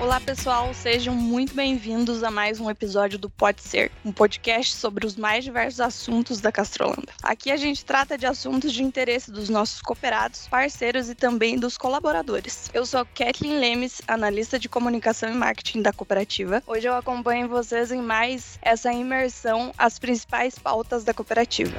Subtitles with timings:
[0.00, 5.04] Olá, pessoal, sejam muito bem-vindos a mais um episódio do Pode Ser, um podcast sobre
[5.04, 7.12] os mais diversos assuntos da Castrolanda.
[7.22, 11.76] Aqui a gente trata de assuntos de interesse dos nossos cooperados, parceiros e também dos
[11.76, 12.70] colaboradores.
[12.72, 16.62] Eu sou Kathleen Lemes, analista de comunicação e marketing da cooperativa.
[16.66, 21.78] Hoje eu acompanho vocês em mais essa imersão às principais pautas da cooperativa.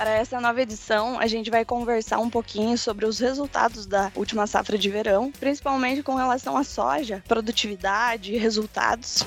[0.00, 4.46] Para essa nova edição, a gente vai conversar um pouquinho sobre os resultados da última
[4.46, 9.26] safra de verão, principalmente com relação à soja, produtividade e resultados.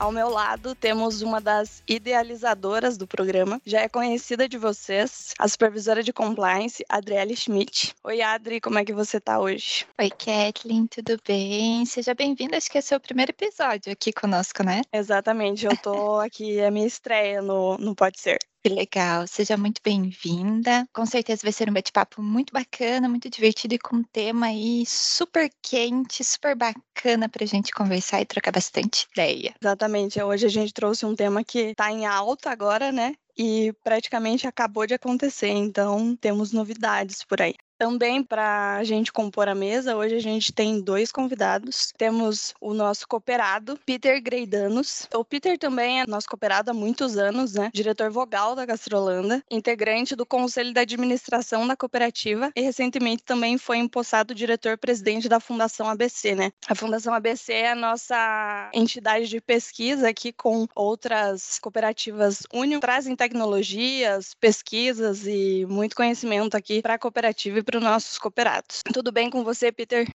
[0.00, 5.46] Ao meu lado temos uma das idealizadoras do programa, já é conhecida de vocês, a
[5.46, 7.94] supervisora de compliance, Adriele Schmidt.
[8.02, 9.86] Oi, Adri, como é que você tá hoje?
[10.00, 11.84] Oi, Kathleen, tudo bem?
[11.84, 14.80] Seja bem-vinda, acho que esse é o primeiro episódio aqui conosco, né?
[14.90, 18.38] Exatamente, eu tô aqui, é minha estreia no, no Pode Ser.
[18.62, 20.86] Que legal, seja muito bem-vinda.
[20.92, 24.84] Com certeza vai ser um bate-papo muito bacana, muito divertido e com um tema aí
[24.86, 29.54] super quente, super bacana para a gente conversar e trocar bastante ideia.
[29.62, 33.14] Exatamente, hoje a gente trouxe um tema que está em alta agora, né?
[33.36, 37.54] E praticamente acabou de acontecer, então temos novidades por aí.
[37.80, 41.94] Também para a gente compor a mesa, hoje a gente tem dois convidados.
[41.96, 45.08] Temos o nosso cooperado, Peter Greidanos.
[45.14, 47.70] O Peter também é nosso cooperado há muitos anos, né?
[47.72, 53.78] Diretor vogal da Gastrolanda, integrante do Conselho da Administração da cooperativa e recentemente também foi
[53.78, 56.52] empossado diretor-presidente da Fundação ABC, né?
[56.68, 63.16] A Fundação ABC é a nossa entidade de pesquisa que com outras cooperativas Union trazem
[63.16, 68.82] tecnologias, pesquisas e muito conhecimento aqui para a cooperativa e para os nossos cooperados.
[68.92, 70.08] Tudo bem com você, Peter?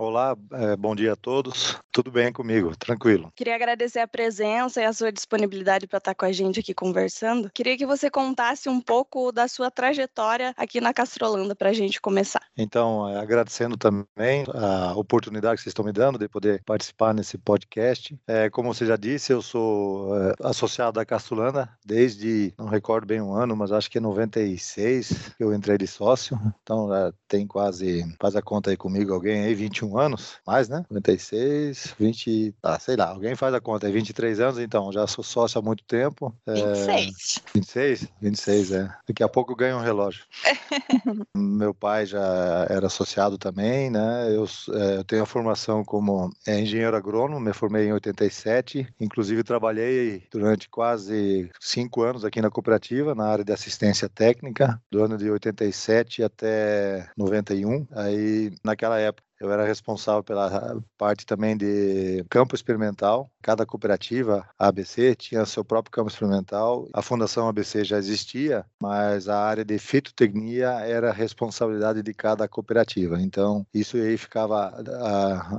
[0.00, 1.78] Olá, é, bom dia a todos.
[1.92, 3.30] Tudo bem comigo, tranquilo.
[3.36, 7.50] Queria agradecer a presença e a sua disponibilidade para estar com a gente aqui conversando.
[7.52, 12.00] Queria que você contasse um pouco da sua trajetória aqui na Castrolanda para a gente
[12.00, 12.40] começar.
[12.56, 17.36] Então, é, agradecendo também a oportunidade que vocês estão me dando de poder participar nesse
[17.36, 18.18] podcast.
[18.26, 23.34] É, como você já disse, eu sou associado à Castrolanda desde, não recordo bem um
[23.34, 26.40] ano, mas acho que é 96 que eu entrei de sócio.
[26.62, 26.88] Então,
[27.28, 30.84] tem quase, faz a conta aí comigo, alguém aí, 21 21 anos, mais, né?
[30.88, 35.24] 96, 20, ah, sei lá, alguém faz a conta, é 23 anos, então, já sou
[35.24, 36.34] sócio há muito tempo.
[36.46, 37.42] 26.
[37.46, 38.08] É, 26?
[38.20, 38.94] 26, é.
[39.06, 40.24] Daqui a pouco eu ganho um relógio.
[41.36, 44.34] Meu pai já era associado também, né?
[44.34, 49.42] Eu, é, eu tenho a formação como é, engenheiro agrônomo, me formei em 87, inclusive
[49.42, 55.16] trabalhei durante quase cinco anos aqui na cooperativa, na área de assistência técnica, do ano
[55.16, 57.86] de 87 até 91.
[57.92, 63.30] Aí, naquela época, eu era responsável pela parte também de campo experimental.
[63.42, 66.86] Cada cooperativa, ABC, tinha seu próprio campo experimental.
[66.92, 73.20] A Fundação ABC já existia, mas a área de fitotecnia era responsabilidade de cada cooperativa.
[73.20, 74.74] Então, isso aí ficava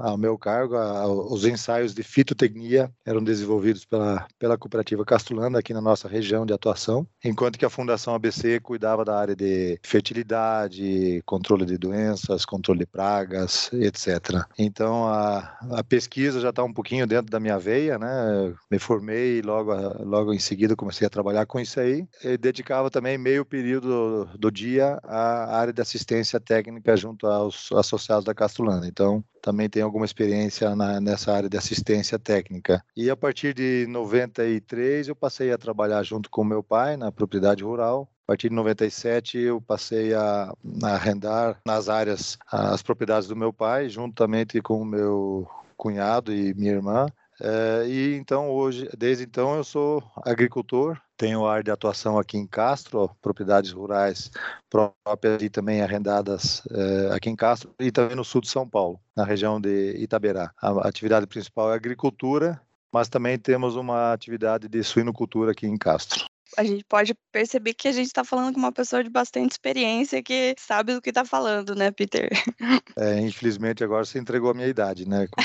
[0.01, 0.75] ao meu cargo.
[0.75, 6.45] A, os ensaios de fitotecnia eram desenvolvidos pela, pela cooperativa Castulanda, aqui na nossa região
[6.45, 12.45] de atuação, enquanto que a Fundação ABC cuidava da área de fertilidade, controle de doenças,
[12.45, 14.45] controle de pragas, etc.
[14.57, 18.53] Então a, a pesquisa já está um pouquinho dentro da minha veia, né?
[18.69, 19.73] Me formei e logo,
[20.03, 22.07] logo em seguida comecei a trabalhar com isso aí.
[22.23, 28.25] E dedicava também meio período do, dia à área de assistência técnica junto aos associados
[28.25, 28.87] da Castrolanda.
[28.87, 32.83] Então também tenho alguma experiência na, nessa área de assistência técnica.
[32.95, 37.63] E a partir de 93 eu passei a trabalhar junto com meu pai na propriedade
[37.63, 40.53] rural, partir de 97 eu passei a,
[40.83, 46.71] arrendar nas áreas as propriedades do meu pai, juntamente com o meu cunhado e minha
[46.71, 47.07] irmã.
[47.41, 52.47] É, e então hoje, desde então eu sou agricultor, tenho área de atuação aqui em
[52.47, 54.31] Castro, propriedades rurais
[54.69, 58.97] próprias e também arrendadas é, aqui em Castro e também no sul de São Paulo,
[59.13, 60.53] na região de Itaberá.
[60.61, 62.61] A atividade principal é agricultura,
[62.93, 67.87] mas também temos uma atividade de suinocultura aqui em Castro a gente pode perceber que
[67.87, 71.25] a gente está falando com uma pessoa de bastante experiência que sabe do que está
[71.25, 72.29] falando, né, Peter?
[72.97, 75.25] É, infelizmente agora você entregou a minha idade, né?
[75.31, 75.41] Com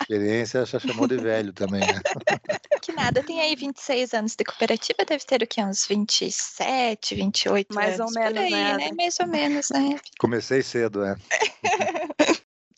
[0.00, 2.00] experiência, já chamou de velho também, né?
[2.80, 5.62] Que nada, tem aí 26 anos de cooperativa, deve ter o que?
[5.62, 8.16] Uns 27, 28 Mais anos.
[8.16, 8.76] ou menos, aí, né?
[8.78, 8.90] né?
[8.96, 9.98] Mais ou menos, né?
[10.18, 11.14] Comecei cedo, é.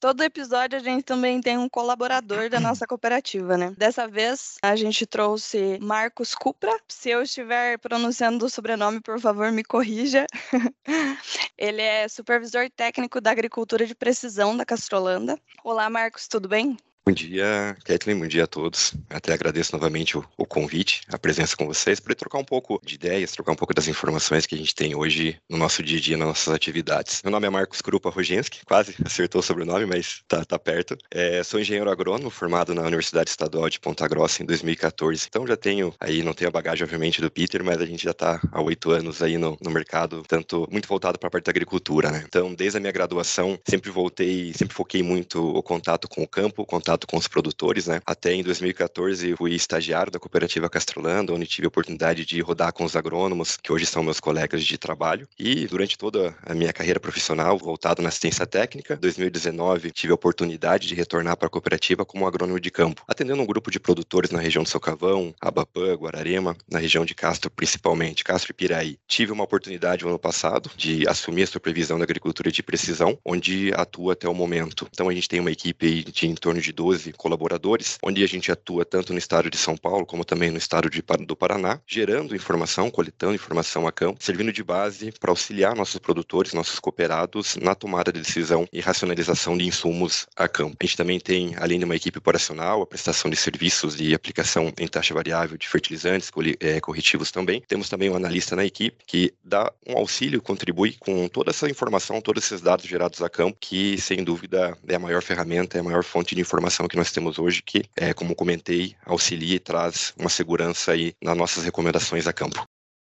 [0.00, 3.74] Todo episódio a gente também tem um colaborador da nossa cooperativa, né?
[3.76, 6.74] Dessa vez a gente trouxe Marcos Cupra.
[6.88, 10.24] Se eu estiver pronunciando o sobrenome, por favor, me corrija.
[11.58, 15.38] Ele é supervisor técnico da agricultura de precisão da Castrolanda.
[15.62, 16.78] Olá, Marcos, tudo bem?
[17.10, 18.94] Bom dia, Kathleen, bom dia a todos.
[19.10, 22.94] Até agradeço novamente o, o, convite, a presença com vocês, para trocar um pouco de
[22.94, 26.00] ideias, trocar um pouco das informações que a gente tem hoje no nosso dia a
[26.00, 27.20] dia, nas nossas atividades.
[27.24, 30.96] Meu nome é Marcos Krupa Rogenski, quase acertou o sobrenome, mas tá, tá perto.
[31.10, 35.26] É, sou engenheiro agrônomo, formado na Universidade Estadual de Ponta Grossa em 2014.
[35.28, 38.12] Então já tenho, aí não tenho a bagagem, obviamente, do Peter, mas a gente já
[38.12, 41.50] está há oito anos aí no, no mercado, tanto muito voltado para a parte da
[41.50, 42.22] agricultura, né?
[42.24, 46.62] Então, desde a minha graduação, sempre voltei, sempre foquei muito o contato com o campo,
[46.62, 48.00] o contato contato com os produtores, né?
[48.04, 52.84] Até em 2014 fui estagiário da cooperativa Castrolanda, onde tive a oportunidade de rodar com
[52.84, 55.28] os agrônomos, que hoje são meus colegas de trabalho.
[55.38, 60.86] E durante toda a minha carreira profissional, voltado na assistência técnica, 2019 tive a oportunidade
[60.86, 64.40] de retornar para a cooperativa como agrônomo de campo, atendendo um grupo de produtores na
[64.40, 68.98] região de Socavão, Abapã, Guararema, na região de Castro principalmente, Castro e Piraí.
[69.06, 73.72] Tive uma oportunidade no ano passado de assumir a supervisão da agricultura de precisão, onde
[73.74, 74.86] atuo até o momento.
[74.92, 78.50] Então a gente tem uma equipe de em torno de 12 colaboradores, onde a gente
[78.50, 82.34] atua tanto no estado de São Paulo como também no estado de, do Paraná, gerando
[82.34, 87.74] informação, coletando informação a campo, servindo de base para auxiliar nossos produtores, nossos cooperados na
[87.74, 90.74] tomada de decisão e racionalização de insumos a campo.
[90.80, 94.72] A gente também tem, além de uma equipe operacional, a prestação de serviços de aplicação
[94.78, 96.30] em taxa variável de fertilizantes,
[96.60, 97.62] é, corretivos também.
[97.68, 102.22] Temos também um analista na equipe que dá um auxílio, contribui com toda essa informação,
[102.22, 105.84] todos esses dados gerados a campo, que sem dúvida é a maior ferramenta, é a
[105.84, 109.58] maior fonte de informação informação que nós temos hoje, que, é, como comentei, auxilia e
[109.58, 112.64] traz uma segurança aí nas nossas recomendações a campo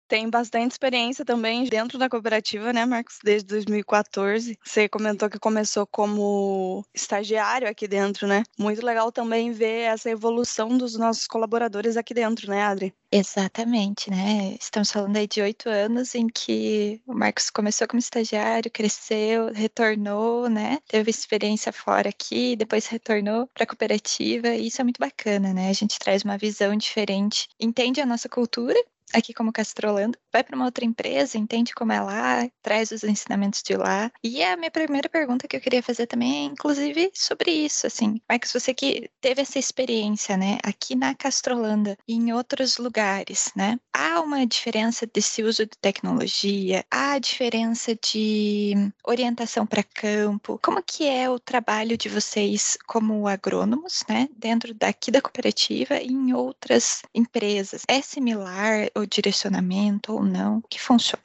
[0.08, 3.18] tem bastante experiência também dentro da cooperativa, né, Marcos?
[3.22, 4.58] Desde 2014.
[4.64, 8.42] Você comentou que começou como estagiário aqui dentro, né?
[8.58, 12.94] Muito legal também ver essa evolução dos nossos colaboradores aqui dentro, né, Adri?
[13.10, 14.56] Exatamente, né?
[14.60, 20.48] Estamos falando aí de oito anos em que o Marcos começou como estagiário, cresceu, retornou,
[20.48, 20.78] né?
[20.88, 25.70] Teve experiência fora aqui, depois retornou para a cooperativa, e isso é muito bacana, né?
[25.70, 28.78] A gente traz uma visão diferente, entende a nossa cultura
[29.12, 33.62] aqui como Castrolando, vai para uma outra empresa, entende como é lá, traz os ensinamentos
[33.62, 34.10] de lá.
[34.22, 38.20] E a minha primeira pergunta que eu queria fazer também é, inclusive, sobre isso, assim.
[38.28, 43.78] Marcos, você que teve essa experiência, né, aqui na Castrolanda e em outros lugares, né,
[43.92, 50.58] há uma diferença desse uso de tecnologia, há diferença de orientação para campo.
[50.60, 56.08] Como que é o trabalho de vocês como agrônomos, né, dentro daqui da cooperativa e
[56.08, 57.82] em outras empresas?
[57.86, 60.60] É similar o direcionamento ou não?
[60.70, 61.22] Que funciona?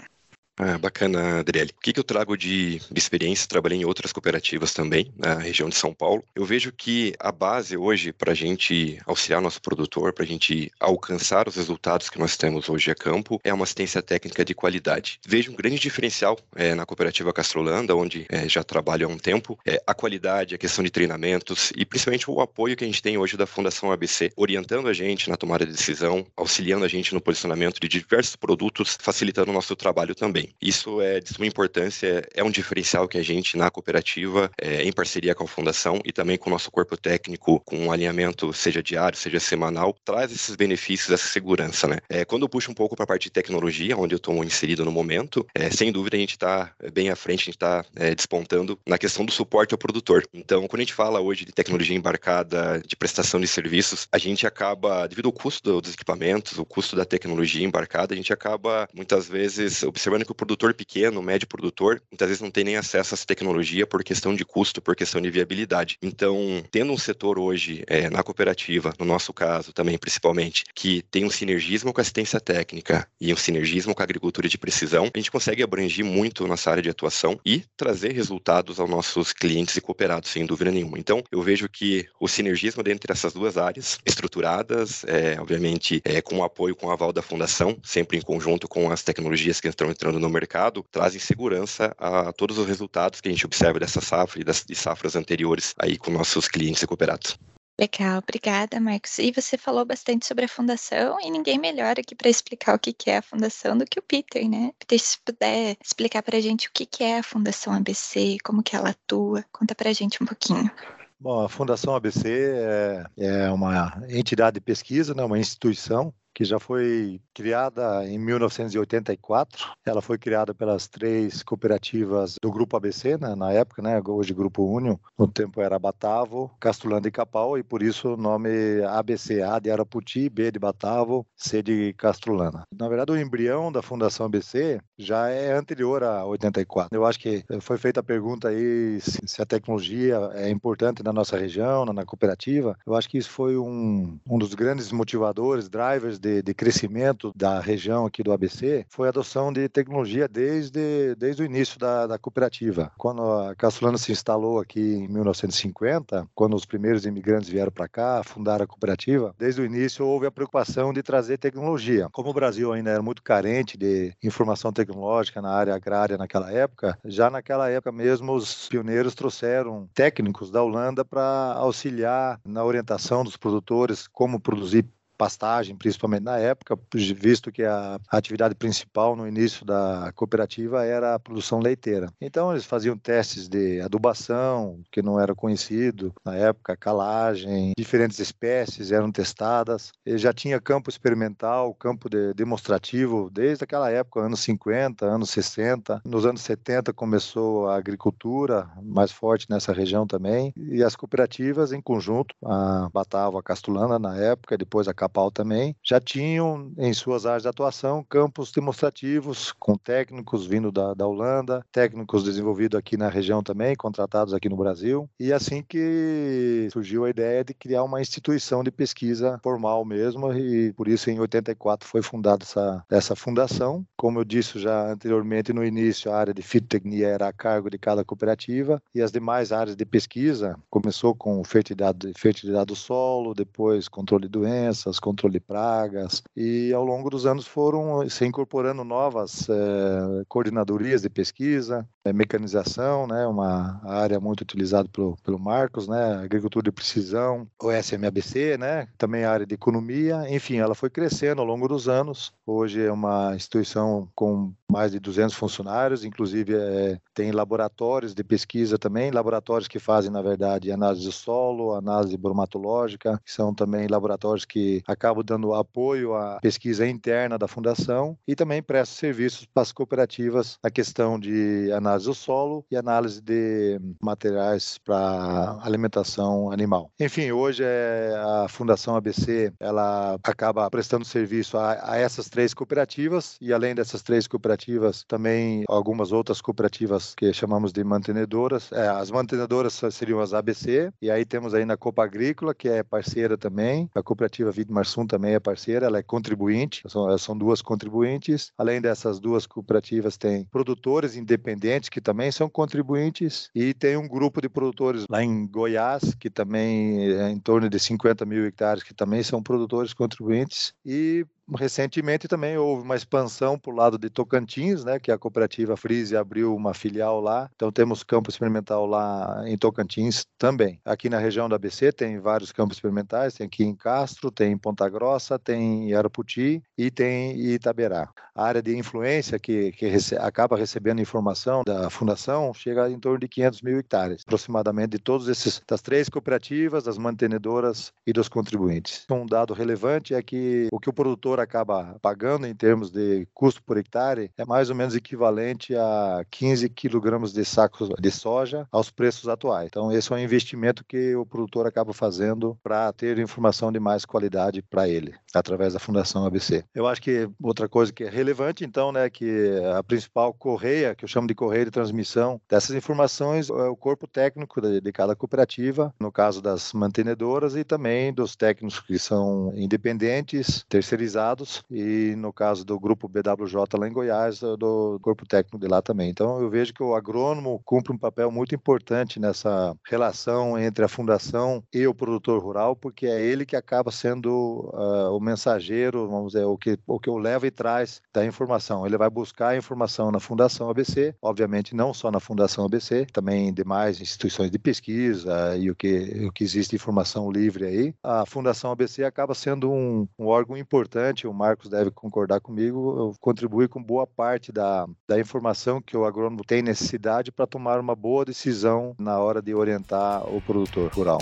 [0.62, 1.72] Ah, bacana, Adriele.
[1.72, 3.48] O que, que eu trago de, experiência?
[3.48, 6.22] Trabalhei em outras cooperativas também, na região de São Paulo.
[6.36, 10.70] Eu vejo que a base hoje para a gente auxiliar nosso produtor, para a gente
[10.78, 15.22] alcançar os resultados que nós temos hoje a campo, é uma assistência técnica de qualidade.
[15.26, 19.58] Vejo um grande diferencial é, na cooperativa Castrolanda, onde é, já trabalho há um tempo,
[19.66, 23.18] é a qualidade, a questão de treinamentos e principalmente o apoio que a gente tem
[23.18, 27.22] hoje da Fundação ABC, orientando a gente na tomada de decisão, auxiliando a gente no
[27.22, 30.49] posicionamento de diversos produtos, facilitando o nosso trabalho também.
[30.62, 34.92] Isso é de suma importância, é um diferencial que a gente na cooperativa, é, em
[34.92, 38.82] parceria com a fundação e também com o nosso corpo técnico, com um alinhamento seja
[38.82, 41.98] diário, seja semanal, traz esses benefícios, essa segurança, né?
[42.10, 44.86] É, quando eu puxo um pouco para a parte de tecnologia, onde eu estou inserido
[44.86, 48.14] no momento, é, sem dúvida a gente está bem à frente, a gente está é,
[48.14, 50.24] despontando na questão do suporte ao produtor.
[50.34, 54.46] Então, quando a gente fala hoje de tecnologia embarcada, de prestação de serviços, a gente
[54.46, 59.28] acaba, devido ao custo dos equipamentos, o custo da tecnologia embarcada, a gente acaba muitas
[59.28, 63.16] vezes observando que o produtor pequeno, médio produtor, muitas vezes não tem nem acesso a
[63.16, 65.98] essa tecnologia por questão de custo, por questão de viabilidade.
[66.02, 71.26] Então, tendo um setor hoje é, na cooperativa, no nosso caso também principalmente, que tem
[71.26, 75.18] um sinergismo com a assistência técnica e um sinergismo com a agricultura de precisão, a
[75.18, 79.82] gente consegue abranger muito nossa área de atuação e trazer resultados aos nossos clientes e
[79.82, 80.98] cooperados, sem dúvida nenhuma.
[80.98, 86.38] Então, eu vejo que o sinergismo dentre essas duas áreas, estruturadas, é, obviamente, é, com
[86.38, 89.90] o apoio, com o aval da fundação, sempre em conjunto com as tecnologias que estão
[89.90, 94.00] entrando no no mercado trazem segurança a todos os resultados que a gente observa dessa
[94.00, 97.38] safra e das de safras anteriores aí com nossos clientes e cooperados.
[97.80, 99.18] Legal, obrigada, Marcos.
[99.20, 103.10] E você falou bastante sobre a fundação e ninguém melhor aqui para explicar o que
[103.10, 104.72] é a fundação do que o Peter, né?
[104.78, 108.76] Peter, se puder explicar para a gente o que é a Fundação ABC, como que
[108.76, 110.70] ela atua, conta para a gente um pouquinho.
[111.18, 116.58] Bom, a Fundação ABC é, é uma entidade de pesquisa, né, uma instituição que já
[116.58, 119.74] foi criada em 1984.
[119.86, 124.64] Ela foi criada pelas três cooperativas do Grupo ABC, né, na época, né, hoje Grupo
[124.64, 125.02] Único.
[125.18, 128.50] No tempo era Batavo, Castulanda e Capau, e por isso o nome
[128.88, 132.64] ABC, A de Araputi, B de Batavo, C de Castrolana.
[132.74, 136.96] Na verdade, o embrião da Fundação ABC já é anterior a 84.
[136.96, 141.38] Eu acho que foi feita a pergunta aí se a tecnologia é importante na nossa
[141.38, 142.78] região, na cooperativa.
[142.88, 147.60] Eu acho que isso foi um, um dos grandes motivadores, drivers de, de crescimento da
[147.60, 152.18] região aqui do ABC, foi a adoção de tecnologia desde, desde o início da, da
[152.18, 152.92] cooperativa.
[152.98, 158.22] Quando a Castrolana se instalou aqui em 1950, quando os primeiros imigrantes vieram para cá,
[158.24, 162.08] fundaram a cooperativa, desde o início houve a preocupação de trazer tecnologia.
[162.12, 166.98] Como o Brasil ainda era muito carente de informação tecnológica na área agrária naquela época,
[167.06, 173.38] já naquela época mesmo os pioneiros trouxeram técnicos da Holanda para auxiliar na orientação dos
[173.38, 174.86] produtores como produzir
[175.20, 181.20] pastagem, principalmente na época, visto que a atividade principal no início da cooperativa era a
[181.20, 182.08] produção leiteira.
[182.22, 188.94] Então eles faziam testes de adubação, que não era conhecido na época, calagem, diferentes espécies
[188.94, 189.92] eram testadas.
[190.06, 196.02] Ele já tinha campo experimental, campo de, demonstrativo desde aquela época, anos 50, anos 60.
[196.06, 201.82] Nos anos 70 começou a agricultura mais forte nessa região também e as cooperativas em
[201.82, 207.26] conjunto, a Batava, a Castulana na época, depois a Capal também, já tinham em suas
[207.26, 213.10] áreas de atuação campos demonstrativos com técnicos vindo da, da Holanda, técnicos desenvolvidos aqui na
[213.10, 215.10] região também, contratados aqui no Brasil.
[215.20, 220.72] E assim que surgiu a ideia de criar uma instituição de pesquisa formal mesmo, e
[220.74, 223.86] por isso em 84 foi fundada essa, essa fundação.
[223.98, 227.78] Como eu disse já anteriormente no início, a área de fitotecnia era a cargo de
[227.78, 233.88] cada cooperativa e as demais áreas de pesquisa começou com fertilidade, fertilidade do solo, depois
[233.88, 239.48] controle de doenças, controle de pragas, e ao longo dos anos foram se incorporando novas
[239.50, 246.16] é, coordenadorias de pesquisa, é, mecanização, né, uma área muito utilizada pelo, pelo Marcos, né,
[246.16, 251.42] agricultura de precisão, o SMABC, né, também a área de economia, enfim, ela foi crescendo
[251.42, 252.32] ao longo dos anos.
[252.46, 258.78] Hoje é uma instituição com mais de 200 funcionários, inclusive é, tem laboratórios de pesquisa
[258.78, 264.46] também, laboratórios que fazem, na verdade, análise do solo, análise bromatológica, que são também laboratórios
[264.46, 269.72] que acabam dando apoio à pesquisa interna da fundação e também prestam serviços para as
[269.72, 276.92] cooperativas na questão de análise do solo e análise de materiais para alimentação animal.
[277.00, 283.38] Enfim, hoje é a Fundação ABC, ela acaba prestando serviço a, a essas três cooperativas
[283.42, 288.72] e além dessas três cooperativas, também algumas outras cooperativas que chamamos de mantenedoras.
[288.72, 292.84] É, as mantenedoras seriam as ABC, e aí temos ainda a Copa Agrícola, que é
[292.84, 298.52] parceira também, a cooperativa Vidmarsum também é parceira, ela é contribuinte, são, são duas contribuintes.
[298.58, 304.42] Além dessas duas cooperativas, tem produtores independentes que também são contribuintes, e tem um grupo
[304.42, 308.94] de produtores lá em Goiás, que também é em torno de 50 mil hectares, que
[308.94, 311.26] também são produtores contribuintes, e
[311.56, 316.16] recentemente também houve uma expansão para o lado de Tocantins, né, que a cooperativa Frise
[316.16, 317.50] abriu uma filial lá.
[317.56, 320.80] Então temos campo experimental lá em Tocantins também.
[320.86, 324.58] Aqui na região da ABC tem vários campos experimentais, tem aqui em Castro, tem em
[324.58, 328.10] Ponta Grossa, tem em Araputi e tem em Itaberá.
[328.36, 333.20] A área de influência que, que rece acaba recebendo informação da fundação chega em torno
[333.20, 338.30] de 500 mil hectares, aproximadamente de todos esses das três cooperativas, das mantenedoras e dos
[338.30, 339.06] contribuintes.
[339.12, 343.28] Um dado relevante é que o que o produtor produtor acaba pagando em termos de
[343.34, 348.68] custo por hectare é mais ou menos equivalente a 15 quilogramas de sacos de soja
[348.72, 349.68] aos preços atuais.
[349.68, 354.06] Então, esse é um investimento que o produtor acaba fazendo para ter informação de mais
[354.06, 356.64] qualidade para ele, através da Fundação ABC.
[356.74, 361.04] Eu acho que outra coisa que é relevante, então, né, que a principal correia, que
[361.04, 365.16] eu chamo de correia de transmissão dessas informações, é o corpo técnico de, de cada
[365.16, 371.29] cooperativa, no caso das mantenedoras e também dos técnicos que são independentes, terceirizados
[371.70, 376.10] e no caso do grupo BWJ lá em Goiás, do corpo técnico de lá também.
[376.10, 380.88] Então eu vejo que o agrônomo cumpre um papel muito importante nessa relação entre a
[380.88, 386.34] fundação e o produtor rural, porque é ele que acaba sendo uh, o mensageiro, vamos
[386.34, 388.86] dizer, o que, o que o leva e traz da informação.
[388.86, 393.50] Ele vai buscar a informação na Fundação ABC, obviamente não só na Fundação ABC, também
[393.50, 397.94] em demais instituições de pesquisa e o que, o que existe informação livre aí.
[398.04, 403.14] A Fundação ABC acaba sendo um, um órgão importante certamente o Marcos deve concordar comigo,
[403.20, 407.96] contribui com boa parte da, da informação que o agrônomo tem necessidade para tomar uma
[407.96, 411.20] boa decisão na hora de orientar o produtor rural.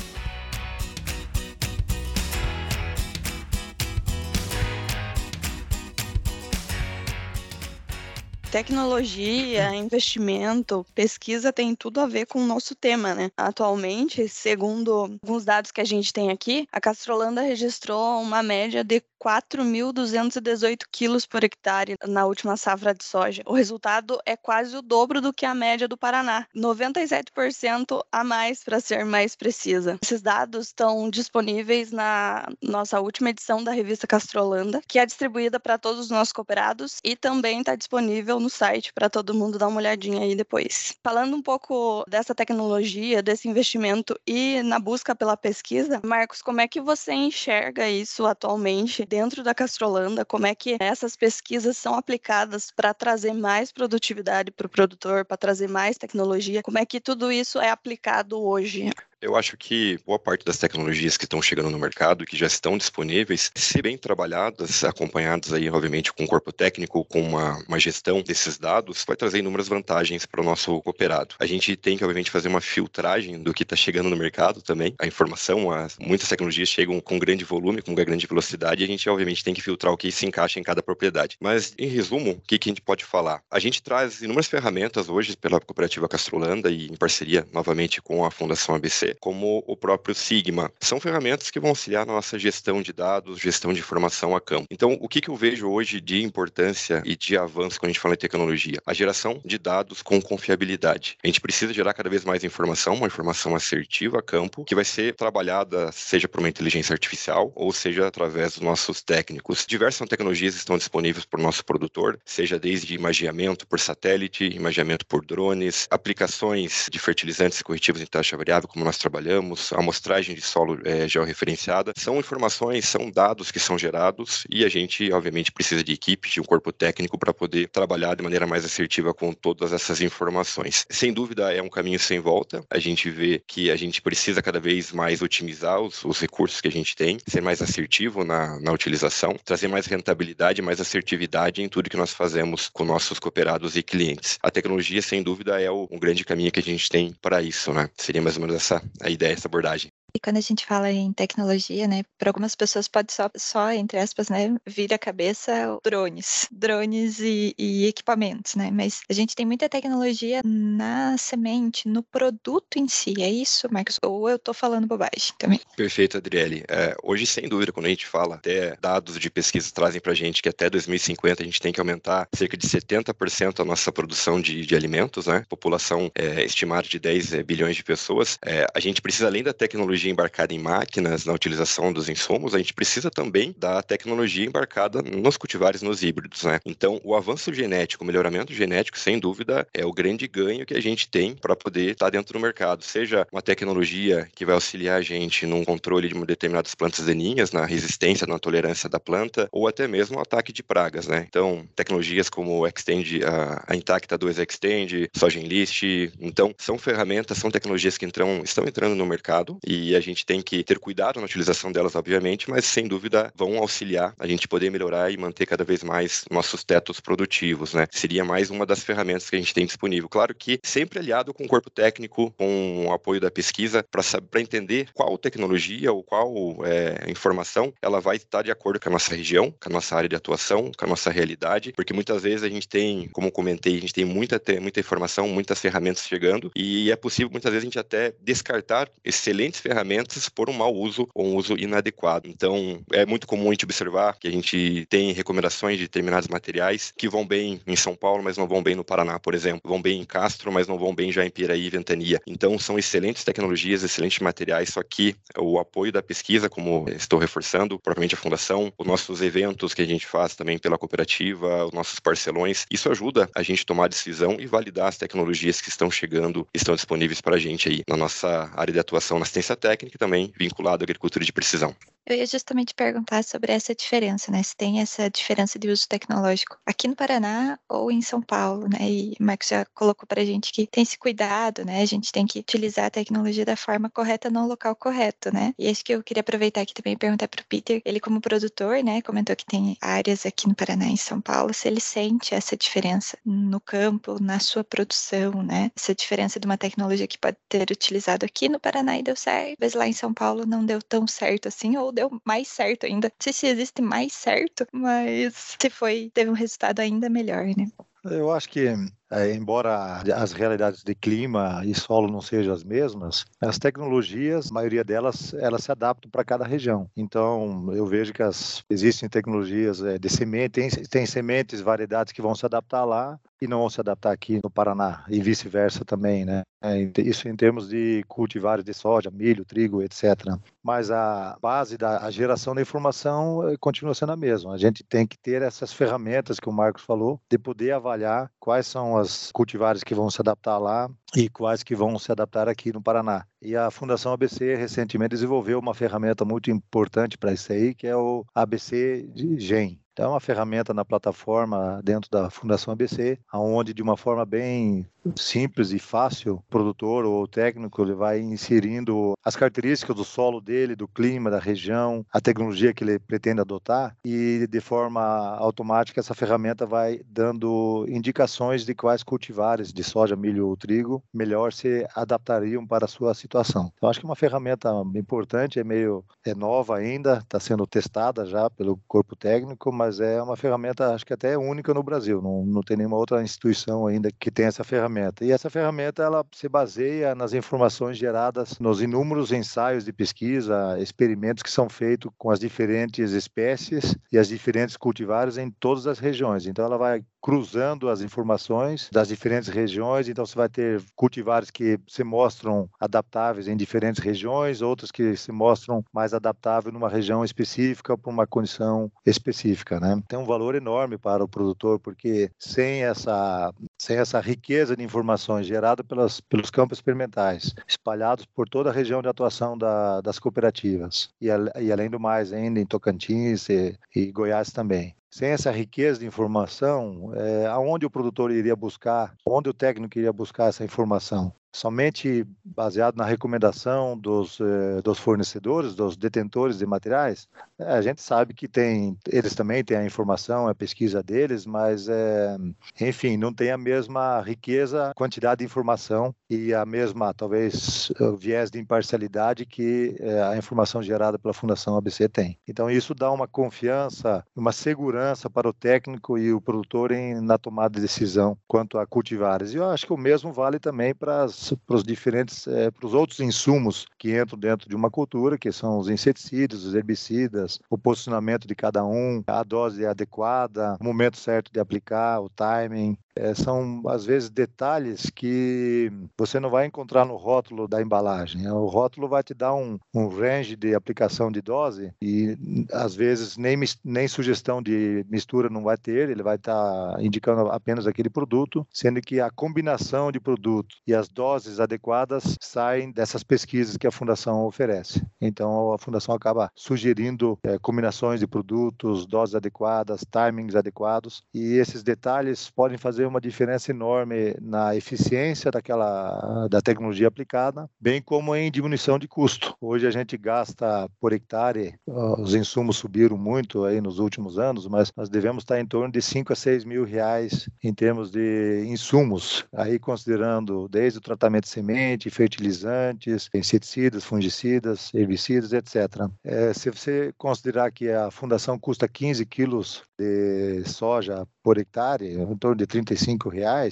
[8.51, 9.73] Tecnologia, hum.
[9.75, 13.29] investimento, pesquisa tem tudo a ver com o nosso tema, né?
[13.35, 19.01] Atualmente, segundo alguns dados que a gente tem aqui, a Castrolanda registrou uma média de
[19.21, 23.43] 4.218 quilos por hectare na última safra de soja.
[23.45, 28.63] O resultado é quase o dobro do que a média do Paraná, 97% a mais,
[28.63, 29.97] para ser mais precisa.
[30.01, 35.77] Esses dados estão disponíveis na nossa última edição da revista Castrolanda, que é distribuída para
[35.77, 39.79] todos os nossos cooperados e também está disponível no site para todo mundo dar uma
[39.79, 40.95] olhadinha aí depois.
[41.03, 46.67] Falando um pouco dessa tecnologia, desse investimento e na busca pela pesquisa, Marcos, como é
[46.67, 50.25] que você enxerga isso atualmente dentro da Castrolanda?
[50.25, 55.37] Como é que essas pesquisas são aplicadas para trazer mais produtividade para o produtor, para
[55.37, 56.61] trazer mais tecnologia?
[56.61, 58.91] Como é que tudo isso é aplicado hoje?
[59.19, 62.77] Eu acho que boa parte das tecnologias que estão chegando no mercado, que já estão
[62.77, 68.21] disponíveis, se bem trabalhadas, acompanhadas aí, obviamente, com um corpo técnico, com uma, uma gestão
[68.21, 71.33] desses dados, vai trazer inúmeras vantagens para o nosso cooperado.
[71.39, 74.93] A gente tem que, obviamente, fazer uma filtragem do que está chegando no mercado também.
[75.00, 79.09] A informação, as, muitas tecnologias chegam com grande volume, com grande velocidade, e a gente,
[79.09, 81.38] obviamente, tem que filtrar o que se encaixa em cada propriedade.
[81.41, 83.41] Mas, em resumo, o que, que a gente pode falar?
[83.50, 88.29] A gente traz inúmeras ferramentas hoje pela cooperativa Castrolanda e em parceria, novamente, com a
[88.29, 90.71] Fundação ABC, como o próprio Sigma.
[90.79, 94.67] São ferramentas que vão auxiliar na nossa gestão de dados, gestão de informação a campo.
[94.71, 98.01] Então, o que, que eu vejo hoje de importância e de avanço quando a gente
[98.01, 98.79] fala em tecnologia?
[98.85, 101.17] A geração de dados com confiabilidade.
[101.23, 104.85] A gente precisa gerar cada vez mais informação, uma informação assertiva a campo, que vai
[104.85, 109.65] ser trabalhada seja por uma inteligência artificial ou seja através dos nossos técnicos.
[109.67, 115.25] Diversas tecnologias estão disponíveis para o nosso produtor, seja desde imagiamento por satélite, imagiamento por
[115.25, 120.41] drones, aplicações de fertilizantes e corretivos em taxa variável, como nós trabalhamos, a amostragem de
[120.41, 125.83] solo é, georreferenciada, são informações, são dados que são gerados e a gente, obviamente, precisa
[125.83, 129.73] de equipe, de um corpo técnico para poder trabalhar de maneira mais assertiva com todas
[129.73, 130.85] essas informações.
[130.89, 132.63] Sem dúvida, é um caminho sem volta.
[132.69, 136.67] A gente vê que a gente precisa cada vez mais otimizar os, os recursos que
[136.67, 141.69] a gente tem, ser mais assertivo na, na utilização, trazer mais rentabilidade, mais assertividade em
[141.69, 144.37] tudo que nós fazemos com nossos cooperados e clientes.
[144.41, 147.73] A tecnologia, sem dúvida, é o, um grande caminho que a gente tem para isso,
[147.73, 147.89] né?
[147.97, 149.89] Seria mais ou menos essa a ideia, essa abordagem.
[150.13, 153.99] E quando a gente fala em tecnologia, né, para algumas pessoas pode só, só, entre
[153.99, 159.45] aspas, né, vir à cabeça drones, drones e, e, equipamentos, né, mas a gente tem
[159.45, 163.99] muita tecnologia na semente, no produto em si, é isso, Marcos?
[164.03, 165.60] Ou eu estou falando bobagem também?
[165.75, 166.63] Perfeito, Adriele.
[166.67, 170.15] É, hoje, sem dúvida, quando a gente fala, até dados de pesquisa trazem para a
[170.15, 174.41] gente que até 2050 a gente tem que aumentar cerca de 70% a nossa produção
[174.41, 178.79] de, de alimentos, né, população é, estimada de 10 é, bilhões de pessoas, é, a
[178.79, 182.73] gente precisa, além da tecnologia tecnologia embarcada em máquinas, na utilização dos insumos, a gente
[182.73, 186.60] precisa também da tecnologia embarcada nos cultivares, nos híbridos, né?
[186.65, 190.81] Então, o avanço genético, o melhoramento genético, sem dúvida, é o grande ganho que a
[190.81, 192.83] gente tem para poder estar tá dentro do mercado.
[192.83, 197.65] Seja uma tecnologia que vai auxiliar a gente num controle de determinadas plantas daninhas, na
[197.65, 201.25] resistência, na tolerância da planta, ou até mesmo o ataque de pragas, né?
[201.27, 205.83] Então, tecnologias como o Extend, a, a Intacta 2 Extend, Soja Enlist,
[206.19, 210.41] então, são ferramentas, são tecnologias que entram, estão entrando no mercado e a gente tem
[210.41, 214.69] que ter cuidado na utilização delas, obviamente, mas sem dúvida vão auxiliar a gente poder
[214.69, 217.88] melhorar e manter cada vez mais nossos tetos produtivos, né?
[217.91, 220.10] Seria mais uma das ferramentas que a gente tem disponível.
[220.10, 224.89] Claro que sempre aliado com o corpo técnico, com o apoio da pesquisa, para entender
[224.93, 226.34] qual tecnologia ou qual
[226.65, 230.10] é, informação ela vai estar de acordo com a nossa região, com a nossa área
[230.10, 233.82] de atuação, com a nossa realidade, porque muitas vezes a gente tem, como comentei, a
[233.82, 237.80] gente tem muita, muita informação, muitas ferramentas chegando e é possível muitas vezes a gente
[237.80, 242.27] até descartar excelentes ferramentas ferramentas por um mau uso ou um uso inadequado.
[242.27, 246.91] Então, é muito comum a gente observar que a gente tem recomendações de determinados materiais
[246.97, 249.61] que vão bem em São Paulo, mas não vão bem no Paraná, por exemplo.
[249.63, 252.19] Vão bem em Castro, mas não vão bem já em Piraí e Ventania.
[252.25, 257.79] Então, são excelentes tecnologias, excelentes materiais, só que o apoio da pesquisa, como estou reforçando,
[257.79, 261.99] propriamente a fundação, os nossos eventos que a gente faz também pela cooperativa, os nossos
[261.99, 266.47] parcelões, isso ajuda a gente a tomar decisão e validar as tecnologias que estão chegando,
[266.53, 269.97] estão disponíveis para a gente aí na nossa área de atuação na assistência técnica técnica
[269.97, 271.75] também vinculado à agricultura de precisão.
[272.10, 274.41] Eu ia justamente perguntar sobre essa diferença, né?
[274.41, 278.78] Se tem essa diferença de uso tecnológico aqui no Paraná ou em São Paulo, né?
[278.89, 281.82] E o Marcos já colocou para a gente que tem esse cuidado, né?
[281.82, 285.54] A gente tem que utilizar a tecnologia da forma correta no local correto, né?
[285.60, 288.22] E acho que eu queria aproveitar aqui também e perguntar para o Peter, ele como
[288.22, 289.02] produtor, né?
[289.02, 292.56] Comentou que tem áreas aqui no Paraná e em São Paulo, se ele sente essa
[292.56, 295.72] diferença no campo, na sua produção, né?
[295.76, 299.58] Essa diferença de uma tecnologia que pode ter utilizado aqui no Paraná e deu certo,
[299.60, 303.07] mas lá em São Paulo não deu tão certo assim, ou deu mais certo ainda.
[303.07, 307.67] Não sei se existe mais certo, mas se foi, teve um resultado ainda melhor, né?
[308.05, 308.67] Eu acho que
[309.12, 314.54] é, embora as realidades de clima e solo não sejam as mesmas, as tecnologias, a
[314.54, 316.89] maioria delas, elas se adaptam para cada região.
[316.96, 322.22] Então, eu vejo que as, existem tecnologias é, de semente, tem, tem sementes, variedades que
[322.22, 326.26] vão se adaptar lá e não vão se adaptar aqui no Paraná e vice-versa também,
[326.26, 326.43] né?
[326.62, 330.38] É, isso em termos de cultivares de soja, milho, trigo, etc.
[330.63, 334.54] Mas a base da geração da informação eh, continua sendo a mesma.
[334.54, 338.65] A gente tem que ter essas ferramentas que o Marcos falou de poder avaliar quais
[338.65, 342.71] são as cultivares que vão se adaptar lá e quais que vão se adaptar aqui
[342.73, 343.25] no Paraná.
[343.41, 347.95] E a Fundação ABC recentemente desenvolveu uma ferramenta muito importante para isso aí, que é
[347.95, 349.79] o ABC Gen.
[349.97, 354.86] Então, é uma ferramenta na plataforma dentro da Fundação ABC, onde de uma forma bem
[355.17, 360.76] simples e fácil, o produtor ou técnico ele vai inserindo as características do solo dele,
[360.76, 365.02] do clima, da região, a tecnologia que ele pretende adotar e de forma
[365.38, 371.52] automática essa ferramenta vai dando indicações de quais cultivares de soja, milho ou trigo melhor
[371.52, 373.72] se adaptariam para a sua situação.
[373.76, 378.26] Então, acho que é uma ferramenta importante, é meio é nova ainda, está sendo testada
[378.26, 382.22] já pelo corpo técnico, mas mas é uma ferramenta, acho que até única no Brasil.
[382.22, 384.96] Não, não tem nenhuma outra instituição ainda que tenha essa ferramenta.
[385.21, 391.43] E essa ferramenta ela se baseia nas informações geradas nos inúmeros ensaios de pesquisa, experimentos
[391.43, 396.47] que são feitos com as diferentes espécies e as diferentes cultivares em todas as regiões.
[396.47, 400.08] Então ela vai cruzando as informações das diferentes regiões.
[400.08, 405.32] Então, você vai ter cultivares que se mostram adaptáveis em diferentes regiões, outros que se
[405.32, 409.80] mostram mais adaptáveis numa região específica, para uma condição específica.
[409.80, 410.01] Né?
[410.08, 415.45] Tem um valor enorme para o produtor, porque sem essa, sem essa riqueza de informações
[415.45, 421.10] gerada pelas, pelos campos experimentais, espalhados por toda a região de atuação da, das cooperativas,
[421.21, 425.99] e, e, além do mais, ainda em Tocantins e, e Goiás também sem essa riqueza
[425.99, 431.34] de informação, é, aonde o produtor iria buscar, onde o técnico iria buscar essa informação?
[431.51, 437.27] Somente baseado na recomendação dos, eh, dos fornecedores, dos detentores de materiais,
[437.60, 441.88] eh, a gente sabe que tem, eles também têm a informação, a pesquisa deles, mas,
[441.89, 442.38] é,
[442.79, 448.60] enfim, não tem a mesma riqueza, quantidade de informação e a mesma, talvez, viés de
[448.60, 452.38] imparcialidade que é, a informação gerada pela Fundação ABC tem.
[452.47, 457.38] Então, isso dá uma confiança, uma segurança para o técnico e o produtor em, na
[457.38, 459.53] tomada de decisão quanto a cultivares.
[459.53, 462.86] E eu acho que o mesmo vale também para as para os diferentes, é, para
[462.86, 467.60] os outros insumos que entram dentro de uma cultura, que são os inseticidas, os herbicidas,
[467.69, 472.97] o posicionamento de cada um, a dose adequada, o momento certo de aplicar, o timing.
[473.17, 478.49] É, são, às vezes, detalhes que você não vai encontrar no rótulo da embalagem.
[478.49, 482.38] O rótulo vai te dar um, um range de aplicação de dose e,
[482.71, 487.49] às vezes, nem, nem sugestão de mistura não vai ter, ele vai estar tá indicando
[487.49, 493.23] apenas aquele produto, sendo que a combinação de produto e as doses adequadas saem dessas
[493.23, 495.03] pesquisas que a Fundação oferece.
[495.19, 501.84] Então, a Fundação acaba sugerindo é, combinações de produtos, doses adequadas, timings adequados, e esses
[501.84, 508.52] detalhes podem fazer uma diferença enorme na eficiência daquela da tecnologia aplicada, bem como em
[508.52, 509.56] diminuição de custo.
[509.60, 514.91] Hoje a gente gasta por hectare, os insumos subiram muito aí nos últimos anos, mas
[514.96, 519.46] nós devemos estar em torno de 5 a 6 mil reais em termos de insumos,
[519.54, 526.10] aí considerando desde o tratamento de semente, fertilizantes, inseticidas, fungicidas, herbicidas, etc.
[526.24, 532.38] É, se você considerar que a fundação custa 15 quilos de soja por hectare, em
[532.38, 532.88] torno de 35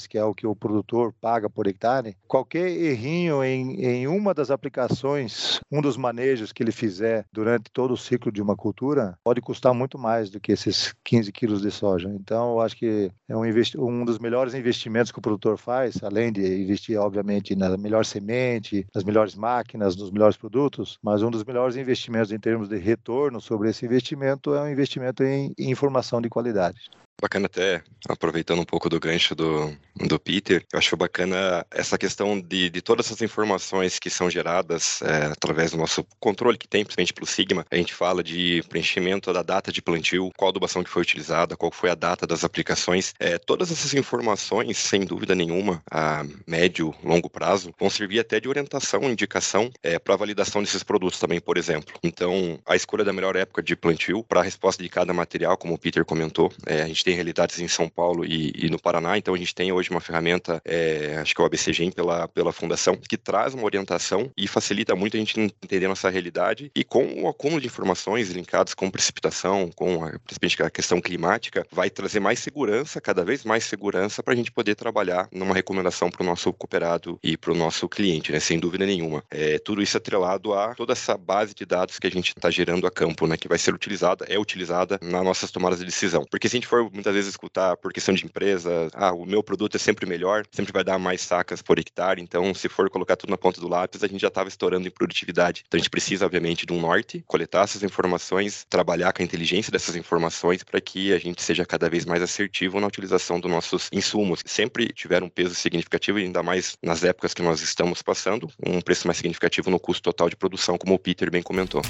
[0.08, 4.52] que é o que o produtor paga por hectare, qualquer errinho em, em uma das
[4.52, 9.42] aplicações, um dos manejos que ele fizer durante todo o ciclo de uma cultura, pode
[9.42, 12.10] custar muito mais do que esses 15 quilos de soja.
[12.10, 13.44] Então, eu acho que é um,
[13.78, 18.86] um dos melhores investimentos que o produtor faz, além de investir, obviamente, na melhor semente,
[18.94, 23.40] nas melhores máquinas, nos melhores produtos, mas um dos melhores investimentos em termos de retorno
[23.42, 26.80] sobre esse investimento é um investimento em informação de qualidade.
[27.22, 32.40] Bacana até, aproveitando um pouco do gancho do, do Peter, eu acho bacana essa questão
[32.40, 36.84] de, de todas essas informações que são geradas é, através do nosso controle que tem,
[36.84, 37.66] principalmente pelo Sigma.
[37.72, 41.72] A gente fala de preenchimento da data de plantio, qual adubação que foi utilizada, qual
[41.72, 43.14] foi a data das aplicações.
[43.18, 48.50] É, todas essas informações, sem dúvida nenhuma, a médio, longo prazo, vão servir até de
[48.50, 51.94] orientação, indicação é, para a validação desses produtos também, por exemplo.
[52.04, 55.74] Então, a escolha da melhor época de plantio para a resposta de cada material, como
[55.74, 59.16] o Peter comentou, é, a gente tem realidades em São Paulo e, e no Paraná,
[59.16, 62.52] então a gente tem hoje uma ferramenta, é, acho que é o ABCGEM pela, pela
[62.52, 67.06] fundação, que traz uma orientação e facilita muito a gente entender nossa realidade e com
[67.22, 72.20] o acúmulo de informações linkadas com precipitação, com a, principalmente a questão climática, vai trazer
[72.20, 76.26] mais segurança, cada vez mais segurança para a gente poder trabalhar numa recomendação para o
[76.26, 78.40] nosso cooperado e para o nosso cliente, né?
[78.40, 79.24] sem dúvida nenhuma.
[79.30, 82.88] É, tudo isso atrelado a toda essa base de dados que a gente está gerando
[82.88, 83.38] a campo, né?
[83.38, 86.26] que vai ser utilizada, é utilizada nas nossas tomadas de decisão.
[86.32, 89.44] Porque se a gente for muitas vezes escutar por questão de empresa, ah, o meu
[89.44, 93.16] produto é sempre melhor, sempre vai dar mais sacas por hectare, então se for colocar
[93.16, 95.64] tudo na ponta do lápis, a gente já estava estourando em produtividade.
[95.68, 99.72] Então a gente precisa, obviamente, de um norte, coletar essas informações, trabalhar com a inteligência
[99.72, 103.90] dessas informações para que a gente seja cada vez mais assertivo na utilização dos nossos
[103.92, 104.42] insumos.
[104.46, 109.08] Sempre tiveram um peso significativo, ainda mais nas épocas que nós estamos passando, um preço
[109.08, 111.82] mais significativo no custo total de produção, como o Peter bem comentou.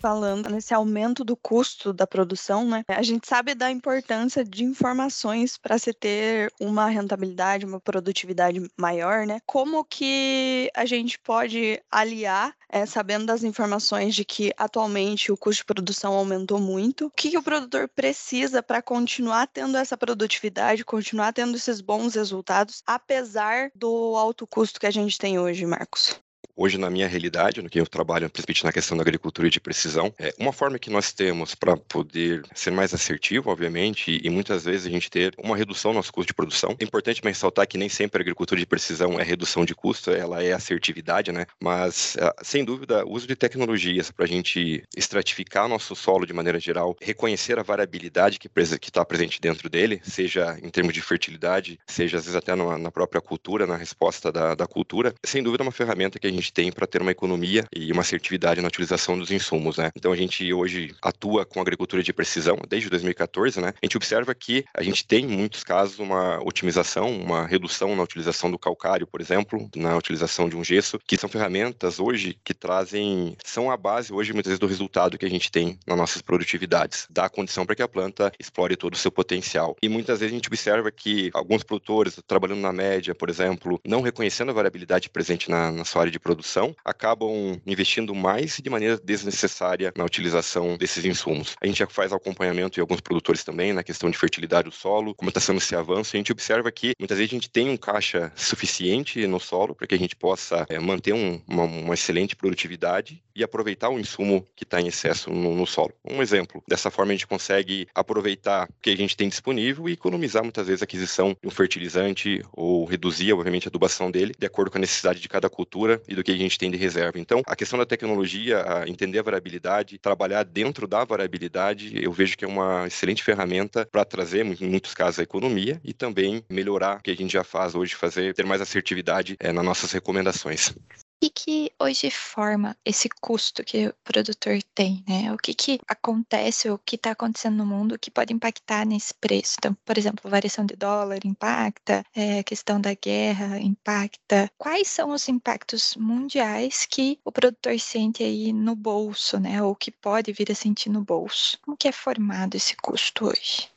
[0.00, 2.84] Falando nesse aumento do custo da produção, né?
[2.88, 9.26] A gente sabe da importância de informações para se ter uma rentabilidade, uma produtividade maior,
[9.26, 9.40] né?
[9.46, 15.62] Como que a gente pode aliar, é, sabendo das informações de que atualmente o custo
[15.62, 20.84] de produção aumentou muito, o que, que o produtor precisa para continuar tendo essa produtividade,
[20.84, 26.20] continuar tendo esses bons resultados, apesar do alto custo que a gente tem hoje, Marcos?
[26.58, 30.12] Hoje na minha realidade, no que eu trabalho, principalmente na questão da agricultura de precisão,
[30.18, 34.86] é uma forma que nós temos para poder ser mais assertivo, obviamente, e muitas vezes
[34.86, 36.76] a gente ter uma redução no nosso custo de produção.
[36.80, 40.42] É importante ressaltar que nem sempre a agricultura de precisão é redução de custo, ela
[40.42, 41.46] é assertividade, né?
[41.60, 46.32] Mas, ah, sem dúvida, o uso de tecnologias para a gente estratificar nosso solo de
[46.32, 48.50] maneira geral, reconhecer a variabilidade que
[48.82, 53.20] está presente dentro dele, seja em termos de fertilidade, seja às vezes até na, própria
[53.20, 56.52] cultura, na resposta da, da cultura, sem dúvida é uma ferramenta que a gente gente
[56.52, 59.90] tem para ter uma economia e uma assertividade na utilização dos insumos, né?
[59.94, 63.74] Então a gente hoje atua com agricultura de precisão desde 2014, né?
[63.80, 68.02] A gente observa que a gente tem em muitos casos uma otimização, uma redução na
[68.02, 72.54] utilização do calcário, por exemplo, na utilização de um gesso, que são ferramentas hoje que
[72.54, 76.22] trazem, são a base hoje muitas vezes do resultado que a gente tem nas nossas
[76.22, 79.76] produtividades, dá a condição para que a planta explore todo o seu potencial.
[79.82, 84.00] E muitas vezes a gente observa que alguns produtores trabalhando na média, por exemplo, não
[84.00, 88.70] reconhecendo a variabilidade presente na, na sua área de produção produção acabam investindo mais de
[88.70, 91.56] maneira desnecessária na utilização desses insumos.
[91.60, 95.14] A gente já faz acompanhamento e alguns produtores também na questão de fertilidade do solo,
[95.14, 97.76] como está sendo esse avanço, a gente observa que muitas vezes a gente tem um
[97.76, 102.36] caixa suficiente no solo para que a gente possa é, manter um, uma, uma, excelente
[102.36, 105.92] produtividade e aproveitar o insumo que está em excesso no, no, solo.
[106.08, 109.92] Um exemplo, dessa forma a gente consegue aproveitar o que a gente tem disponível e
[109.92, 114.46] economizar muitas vezes a aquisição de um fertilizante ou reduzir, obviamente, a adubação dele de
[114.46, 117.18] acordo com a necessidade de cada cultura e do que a gente tem de reserva.
[117.18, 122.36] Então, a questão da tecnologia, a entender a variabilidade, trabalhar dentro da variabilidade, eu vejo
[122.36, 126.98] que é uma excelente ferramenta para trazer, em muitos casos, a economia e também melhorar
[126.98, 130.74] o que a gente já faz hoje, fazer ter mais assertividade é, nas nossas recomendações
[131.20, 135.32] que, que hoje forma esse custo que o produtor tem, né?
[135.32, 139.56] O que, que acontece, o que está acontecendo no mundo que pode impactar nesse preço?
[139.58, 144.50] Então, por exemplo, variação de dólar impacta, é, questão da guerra impacta.
[144.56, 149.62] Quais são os impactos mundiais que o produtor sente aí no bolso, né?
[149.62, 151.58] Ou que pode vir a sentir no bolso?
[151.62, 153.68] Como que é formado esse custo hoje?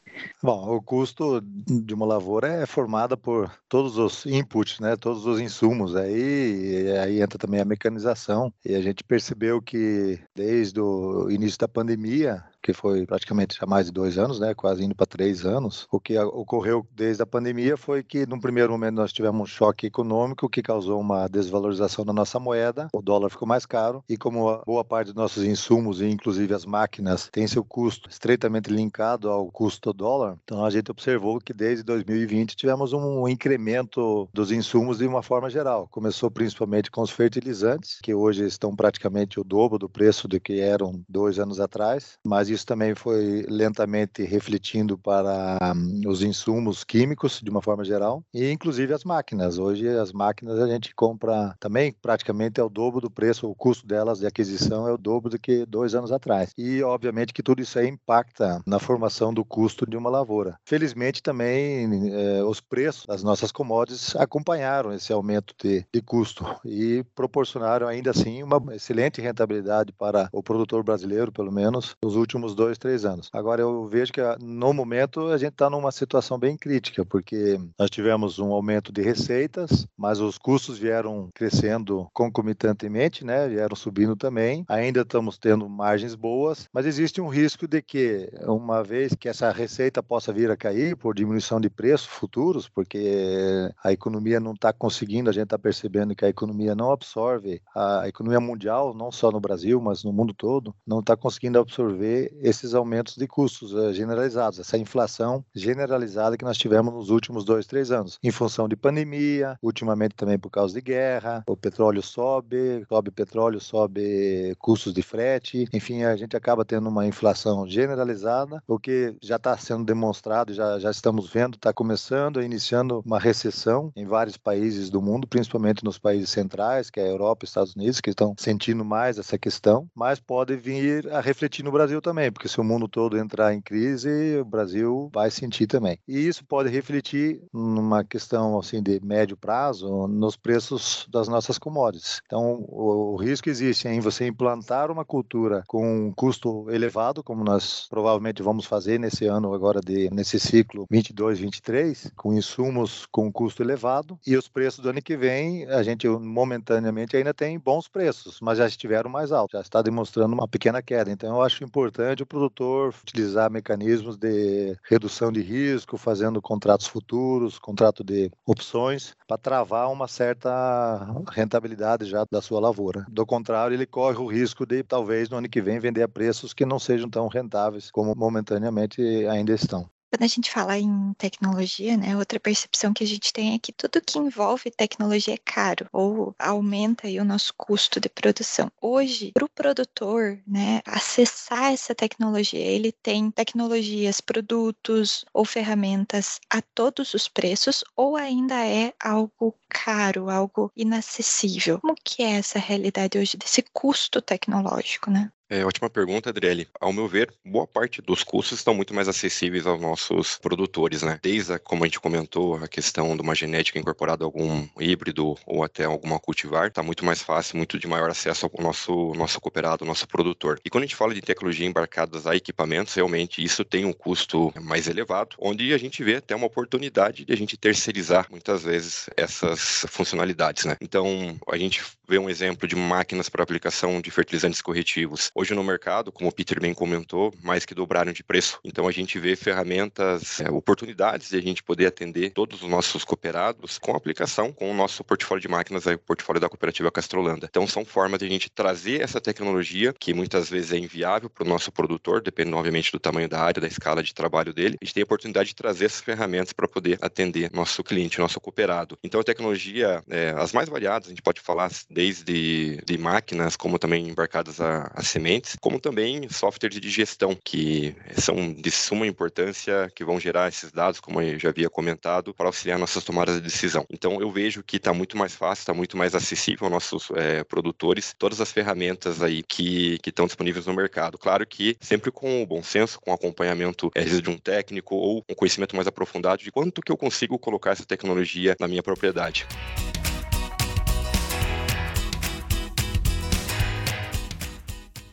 [0.44, 5.40] Bom, o custo de uma lavoura é formada por todos os inputs, né, todos os
[5.40, 5.96] insumos.
[5.96, 8.54] Aí, aí entra também a mecanização.
[8.66, 13.88] E a gente percebeu que desde o início da pandemia, que foi praticamente há mais
[13.88, 15.88] de dois anos, né, quase indo para três anos.
[15.92, 19.88] O que ocorreu desde a pandemia foi que, num primeiro momento, nós tivemos um choque
[19.88, 24.62] econômico que causou uma desvalorização da nossa moeda, o dólar ficou mais caro e, como
[24.66, 29.52] boa parte dos nossos insumos, e inclusive as máquinas, tem seu custo estreitamente linkado ao
[29.52, 35.00] custo do dólar, então a gente observou que desde 2020 tivemos um incremento dos insumos
[35.00, 35.88] de uma forma geral.
[35.90, 40.60] Começou principalmente com os fertilizantes, que hoje estão praticamente o dobro do preço do que
[40.60, 47.40] eram dois anos atrás, mas isso também foi lentamente refletindo para um, os insumos químicos,
[47.42, 49.58] de uma forma geral, e inclusive as máquinas.
[49.58, 53.86] Hoje, as máquinas a gente compra também praticamente é o dobro do preço, o custo
[53.86, 56.52] delas de aquisição é o dobro do que dois anos atrás.
[56.58, 60.58] E, obviamente, que tudo isso aí impacta na formação do custo de uma lavoura.
[60.66, 67.04] Felizmente, também eh, os preços das nossas commodities acompanharam esse aumento de, de custo e
[67.16, 72.56] proporcionaram, ainda assim, uma excelente rentabilidade para o produtor brasileiro, pelo menos, nos últimos últimos
[72.56, 73.30] dois, três anos.
[73.32, 77.90] Agora, eu vejo que no momento a gente está numa situação bem crítica, porque nós
[77.90, 83.48] tivemos um aumento de receitas, mas os custos vieram crescendo concomitantemente, né?
[83.48, 84.66] Vieram subindo também.
[84.68, 89.52] Ainda estamos tendo margens boas, mas existe um risco de que, uma vez que essa
[89.52, 94.74] receita possa vir a cair por diminuição de preços futuros, porque a economia não está
[94.74, 99.32] conseguindo, a gente está percebendo que a economia não absorve, a economia mundial, não só
[99.32, 103.94] no Brasil, mas no mundo todo, não está conseguindo absorver esses aumentos de custos uh,
[103.94, 108.76] generalizados, essa inflação generalizada que nós tivemos nos últimos dois, três anos, em função de
[108.76, 115.02] pandemia, ultimamente também por causa de guerra, o petróleo sobe, sobe petróleo, sobe custos de
[115.02, 120.54] frete, enfim, a gente acaba tendo uma inflação generalizada, o que já está sendo demonstrado,
[120.54, 125.84] já, já estamos vendo, está começando, iniciando uma recessão em vários países do mundo, principalmente
[125.84, 129.38] nos países centrais, que é a Europa e Estados Unidos, que estão sentindo mais essa
[129.38, 133.54] questão, mas pode vir a refletir no Brasil também, porque se o mundo todo entrar
[133.54, 135.98] em crise, o Brasil vai sentir também.
[136.08, 142.22] E isso pode refletir numa questão assim de médio prazo nos preços das nossas commodities.
[142.26, 147.44] Então, o, o risco existe em você implantar uma cultura com um custo elevado, como
[147.44, 153.32] nós provavelmente vamos fazer nesse ano agora de nesse ciclo 22, 23, com insumos com
[153.32, 157.88] custo elevado e os preços do ano que vem, a gente momentaneamente ainda tem bons
[157.88, 161.12] preços, mas já estiveram mais altos, já está demonstrando uma pequena queda.
[161.12, 167.58] Então, eu acho importante o produtor utilizar mecanismos de redução de risco, fazendo contratos futuros,
[167.58, 173.06] contrato de opções, para travar uma certa rentabilidade já da sua lavoura.
[173.10, 176.54] Do contrário, ele corre o risco de talvez no ano que vem vender a preços
[176.54, 179.90] que não sejam tão rentáveis como momentaneamente ainda estão.
[180.12, 183.72] Quando a gente fala em tecnologia, né, outra percepção que a gente tem é que
[183.72, 188.70] tudo que envolve tecnologia é caro ou aumenta o nosso custo de produção.
[188.82, 196.62] Hoje, para o produtor, né, acessar essa tecnologia, ele tem tecnologias, produtos ou ferramentas a
[196.62, 201.80] todos os preços ou ainda é algo caro, algo inacessível?
[201.80, 205.32] Como que é essa realidade hoje desse custo tecnológico, né?
[205.54, 206.66] É, ótima pergunta, Adriele.
[206.80, 211.20] Ao meu ver, boa parte dos custos estão muito mais acessíveis aos nossos produtores, né?
[211.22, 215.36] Desde, a, como a gente comentou, a questão de uma genética incorporada a algum híbrido
[215.46, 219.42] ou até alguma cultivar, está muito mais fácil, muito de maior acesso ao nosso, nosso
[219.42, 220.58] cooperado, nosso produtor.
[220.64, 224.54] E quando a gente fala de tecnologia embarcadas a equipamentos, realmente isso tem um custo
[224.62, 229.10] mais elevado, onde a gente vê até uma oportunidade de a gente terceirizar muitas vezes
[229.18, 230.78] essas funcionalidades, né?
[230.80, 235.64] Então, a gente vê um exemplo de máquinas para aplicação de fertilizantes corretivos Hoje no
[235.64, 238.60] mercado, como o Peter bem comentou, mais que dobraram de preço.
[238.66, 243.06] Então a gente vê ferramentas, é, oportunidades de a gente poder atender todos os nossos
[243.06, 247.48] cooperados com aplicação com o nosso portfólio de máquinas, aí, o portfólio da cooperativa Castrolanda.
[247.50, 251.46] Então são formas de a gente trazer essa tecnologia que muitas vezes é inviável para
[251.46, 254.78] o nosso produtor, dependendo obviamente do tamanho da área, da escala de trabalho dele.
[254.82, 258.40] A gente tem a oportunidade de trazer essas ferramentas para poder atender nosso cliente, nosso
[258.40, 258.98] cooperado.
[259.04, 263.78] Então a tecnologia, é, as mais variadas, a gente pode falar desde de máquinas, como
[263.78, 269.92] também embarcadas a, a semente como também softwares de gestão, que são de suma importância,
[269.96, 273.42] que vão gerar esses dados, como eu já havia comentado, para auxiliar nossas tomadas de
[273.42, 273.86] decisão.
[273.92, 277.44] Então, eu vejo que está muito mais fácil, está muito mais acessível aos nossos é,
[277.44, 281.20] produtores, todas as ferramentas aí que, que estão disponíveis no mercado.
[281.20, 285.36] Claro que sempre com o bom senso, com acompanhamento é, de um técnico ou um
[285.36, 289.46] conhecimento mais aprofundado de quanto que eu consigo colocar essa tecnologia na minha propriedade.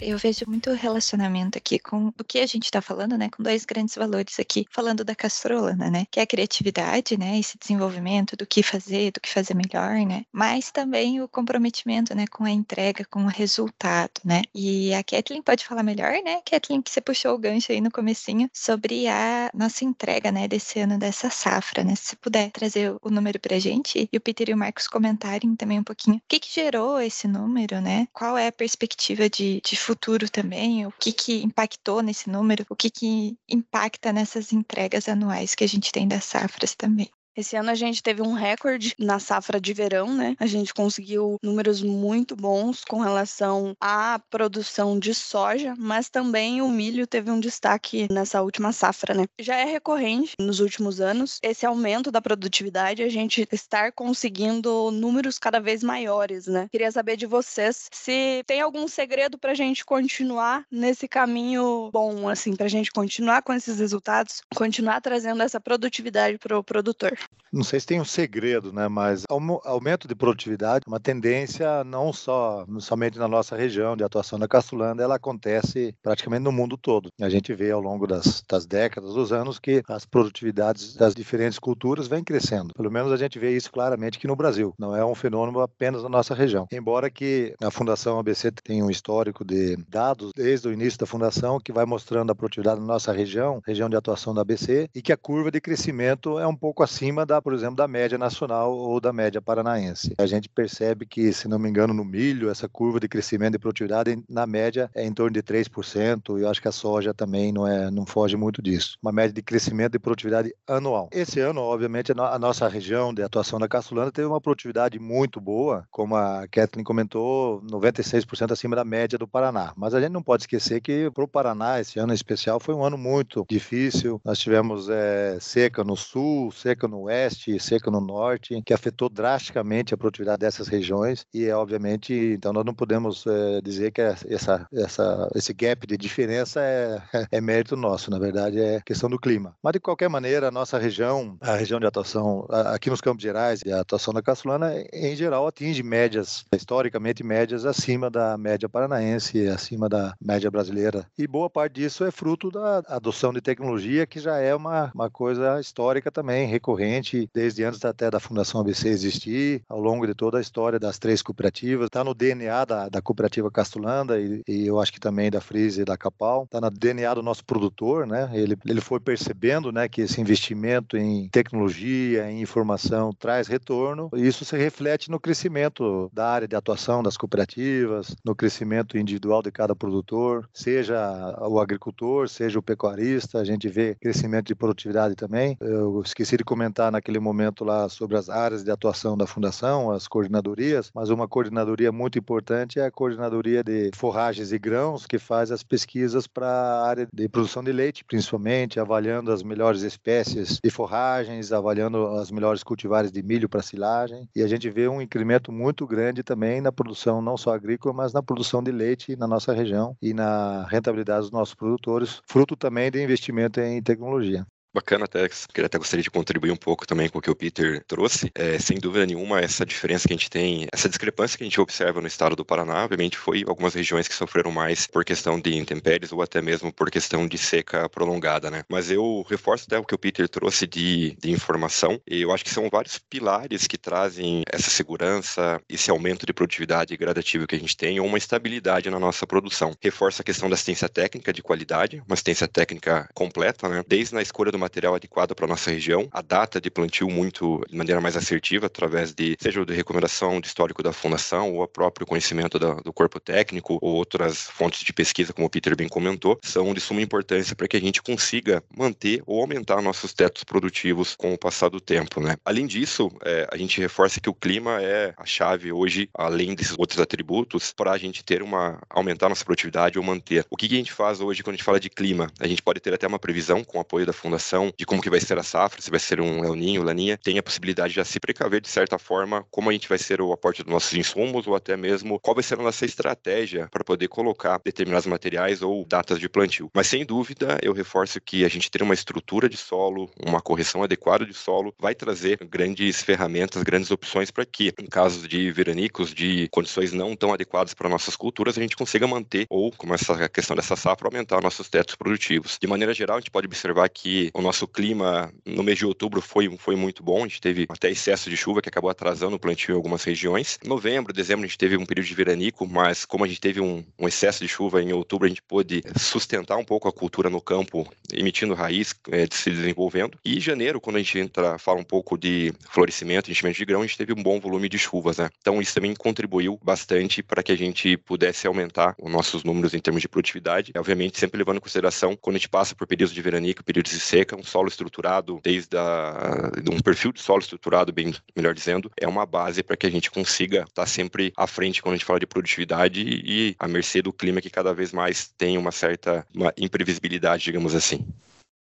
[0.00, 3.28] Eu vejo muito relacionamento aqui com o que a gente está falando, né?
[3.28, 6.06] Com dois grandes valores aqui, falando da castrolana, né?
[6.08, 7.36] Que é a criatividade, né?
[7.36, 10.24] Esse desenvolvimento do que fazer, do que fazer melhor, né?
[10.32, 12.26] Mas também o comprometimento, né?
[12.30, 14.42] Com a entrega, com o resultado, né?
[14.54, 16.40] E a Kathleen pode falar melhor, né?
[16.48, 20.46] Kathleen, que você puxou o gancho aí no comecinho sobre a nossa entrega, né?
[20.46, 21.96] Desse ano, dessa safra, né?
[21.96, 25.80] Se puder trazer o número pra gente e o Peter e o Marcos comentarem também
[25.80, 28.06] um pouquinho o que que gerou esse número, né?
[28.12, 32.76] Qual é a perspectiva de, de futuro também, o que, que impactou nesse número, o
[32.76, 37.10] que, que impacta nessas entregas anuais que a gente tem das safras também.
[37.38, 40.34] Esse ano a gente teve um recorde na safra de verão, né?
[40.40, 46.68] A gente conseguiu números muito bons com relação à produção de soja, mas também o
[46.68, 49.26] milho teve um destaque nessa última safra, né?
[49.38, 55.38] Já é recorrente nos últimos anos esse aumento da produtividade, a gente estar conseguindo números
[55.38, 56.66] cada vez maiores, né?
[56.72, 62.28] Queria saber de vocês se tem algum segredo para a gente continuar nesse caminho bom,
[62.28, 67.16] assim, para a gente continuar com esses resultados, continuar trazendo essa produtividade para o produtor.
[67.52, 68.88] Não sei se tem um segredo, né?
[68.88, 69.24] Mas
[69.64, 75.02] aumento de produtividade, uma tendência não só somente na nossa região de atuação da Castulanda,
[75.02, 77.10] ela acontece praticamente no mundo todo.
[77.20, 81.58] A gente vê ao longo das, das décadas, dos anos, que as produtividades das diferentes
[81.58, 82.74] culturas vêm crescendo.
[82.74, 84.74] Pelo menos a gente vê isso claramente aqui no Brasil.
[84.78, 86.66] Não é um fenômeno apenas na nossa região.
[86.70, 91.58] Embora que a Fundação ABC tenha um histórico de dados desde o início da fundação
[91.58, 95.12] que vai mostrando a produtividade na nossa região, região de atuação da ABC, e que
[95.12, 99.00] a curva de crescimento é um pouco acima da por exemplo, da média nacional ou
[99.00, 100.14] da média paranaense.
[100.18, 103.58] A gente percebe que, se não me engano, no milho, essa curva de crescimento de
[103.58, 107.52] produtividade, na média, é em torno de 3%, e eu acho que a soja também
[107.52, 108.98] não, é, não foge muito disso.
[109.02, 111.08] Uma média de crescimento de produtividade anual.
[111.12, 115.84] Esse ano, obviamente, a nossa região de atuação da Caçulana teve uma produtividade muito boa,
[115.90, 119.72] como a Kathleen comentou, 96% acima da média do Paraná.
[119.76, 122.74] Mas a gente não pode esquecer que para o Paraná, esse ano em especial, foi
[122.74, 124.20] um ano muito difícil.
[124.24, 129.08] Nós tivemos é, seca no sul, seca no oeste, Nordeste, seca no Norte, que afetou
[129.08, 134.00] drasticamente a produtividade dessas regiões e, é, obviamente, então nós não podemos é, dizer que
[134.00, 137.02] essa, essa, esse gap de diferença é,
[137.32, 139.54] é mérito nosso, na verdade é questão do clima.
[139.62, 143.60] Mas, de qualquer maneira, a nossa região, a região de atuação aqui nos Campos Gerais
[143.64, 149.48] e a atuação da Caçulana, em geral, atinge médias, historicamente médias acima da média paranaense,
[149.48, 151.06] acima da média brasileira.
[151.16, 155.10] E boa parte disso é fruto da adoção de tecnologia, que já é uma, uma
[155.10, 156.87] coisa histórica também, recorrente
[157.34, 161.22] desde antes até da Fundação ABC existir, ao longo de toda a história das três
[161.22, 161.86] cooperativas.
[161.86, 165.82] Está no DNA da, da cooperativa Castulanda e, e, eu acho que também da Frise
[165.82, 166.44] e da Capal.
[166.44, 168.30] Está no DNA do nosso produtor, né?
[168.32, 174.10] Ele, ele foi percebendo né, que esse investimento em tecnologia, em informação, traz retorno.
[174.14, 179.42] E isso se reflete no crescimento da área de atuação das cooperativas, no crescimento individual
[179.42, 180.96] de cada produtor, seja
[181.40, 183.38] o agricultor, seja o pecuarista.
[183.38, 185.56] A gente vê crescimento de produtividade também.
[185.60, 189.90] Eu esqueci de comentar naquele naquele momento lá sobre as áreas de atuação da fundação,
[189.90, 195.18] as coordenadorias, mas uma coordenadoria muito importante é a coordenadoria de forragens e grãos, que
[195.18, 200.58] faz as pesquisas para a área de produção de leite, principalmente, avaliando as melhores espécies
[200.62, 204.28] de forragens, avaliando as melhores cultivares de milho para silagem.
[204.34, 208.12] E a gente vê um incremento muito grande também na produção, não só agrícola, mas
[208.12, 212.90] na produção de leite na nossa região e na rentabilidade dos nossos produtores, fruto também
[212.90, 214.46] de investimento em tecnologia.
[214.78, 217.82] Bacana, até, queria até gostaria de contribuir um pouco também com o que o Peter
[217.84, 218.30] trouxe.
[218.32, 221.60] É, sem dúvida nenhuma, essa diferença que a gente tem, essa discrepância que a gente
[221.60, 225.56] observa no estado do Paraná, obviamente foi algumas regiões que sofreram mais por questão de
[225.56, 228.62] intempéries ou até mesmo por questão de seca prolongada, né?
[228.68, 232.44] Mas eu reforço até o que o Peter trouxe de, de informação, e eu acho
[232.44, 237.58] que são vários pilares que trazem essa segurança, esse aumento de produtividade gradativo que a
[237.58, 239.74] gente tem, ou uma estabilidade na nossa produção.
[239.82, 243.82] Reforça a questão da assistência técnica de qualidade, uma assistência técnica completa, né?
[243.88, 247.76] Desde na escolha do material adequado para nossa região, a data de plantio muito de
[247.76, 252.06] maneira mais assertiva através de seja de recomendação de histórico da fundação ou o próprio
[252.06, 256.38] conhecimento da, do corpo técnico ou outras fontes de pesquisa, como o Peter bem comentou,
[256.42, 261.16] são de suma importância para que a gente consiga manter ou aumentar nossos tetos produtivos
[261.16, 262.36] com o passar do tempo, né?
[262.44, 266.76] Além disso, é, a gente reforça que o clima é a chave hoje, além desses
[266.78, 270.44] outros atributos, para a gente ter uma aumentar nossa produtividade ou manter.
[270.50, 272.30] O que, que a gente faz hoje quando a gente fala de clima?
[272.38, 275.10] A gente pode ter até uma previsão com o apoio da fundação de como que
[275.10, 277.96] vai ser a safra, se vai ser um El Ninho, Laninha, tem a possibilidade de
[277.96, 280.92] já se precaver de certa forma como a gente vai ser o aporte dos nossos
[280.94, 285.62] insumos ou até mesmo qual vai ser a nossa estratégia para poder colocar determinados materiais
[285.62, 286.70] ou datas de plantio.
[286.74, 290.82] Mas sem dúvida, eu reforço que a gente ter uma estrutura de solo, uma correção
[290.82, 296.14] adequada de solo, vai trazer grandes ferramentas, grandes opções para que, em casos de veranicos,
[296.14, 300.28] de condições não tão adequadas para nossas culturas, a gente consiga manter ou, como essa
[300.28, 302.58] questão dessa safra, aumentar nossos tetos produtivos.
[302.60, 306.20] De maneira geral, a gente pode observar que o nosso clima no mês de outubro
[306.20, 309.38] foi, foi muito bom, a gente teve até excesso de chuva que acabou atrasando o
[309.38, 310.58] plantio em algumas regiões.
[310.64, 313.84] Novembro, dezembro, a gente teve um período de veranico, mas como a gente teve um,
[313.98, 317.40] um excesso de chuva em outubro, a gente pôde sustentar um pouco a cultura no
[317.40, 320.16] campo, emitindo raiz, é, se desenvolvendo.
[320.24, 323.86] E janeiro, quando a gente entra, fala um pouco de florescimento, enchimento de grão, a
[323.86, 325.28] gente teve um bom volume de chuvas, né?
[325.40, 329.80] Então isso também contribuiu bastante para que a gente pudesse aumentar os nossos números em
[329.80, 330.72] termos de produtividade.
[330.76, 334.00] Obviamente, sempre levando em consideração quando a gente passa por períodos de veranico, períodos de
[334.00, 339.06] seca, um solo estruturado, desde a, um perfil de solo estruturado, bem melhor dizendo, é
[339.06, 342.06] uma base para que a gente consiga estar tá sempre à frente quando a gente
[342.06, 346.26] fala de produtividade e à mercê do clima que cada vez mais tem uma certa
[346.34, 348.06] uma imprevisibilidade, digamos assim.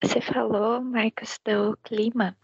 [0.02, 2.36] Você falou, Marcos, do clima.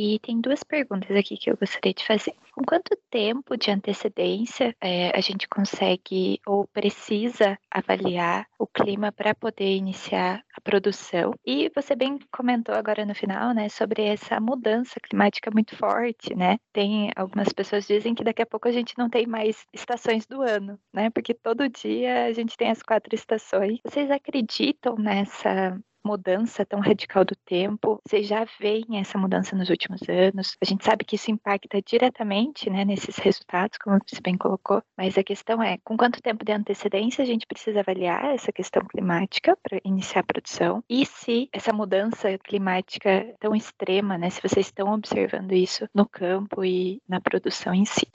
[0.00, 2.32] E tem duas perguntas aqui que eu gostaria de fazer.
[2.52, 9.34] Com quanto tempo de antecedência é, a gente consegue ou precisa avaliar o clima para
[9.34, 11.34] poder iniciar a produção?
[11.44, 16.58] E você bem comentou agora no final, né, sobre essa mudança climática muito forte, né?
[16.72, 20.42] Tem algumas pessoas dizem que daqui a pouco a gente não tem mais estações do
[20.42, 21.10] ano, né?
[21.10, 23.80] Porque todo dia a gente tem as quatro estações.
[23.84, 25.76] Vocês acreditam nessa
[26.08, 28.00] mudança tão radical do tempo.
[28.06, 30.56] Vocês já veem essa mudança nos últimos anos.
[30.62, 35.18] A gente sabe que isso impacta diretamente né, nesses resultados, como você bem colocou, mas
[35.18, 39.54] a questão é com quanto tempo de antecedência a gente precisa avaliar essa questão climática
[39.62, 44.94] para iniciar a produção e se essa mudança climática tão extrema, né, se vocês estão
[44.94, 48.06] observando isso no campo e na produção em si.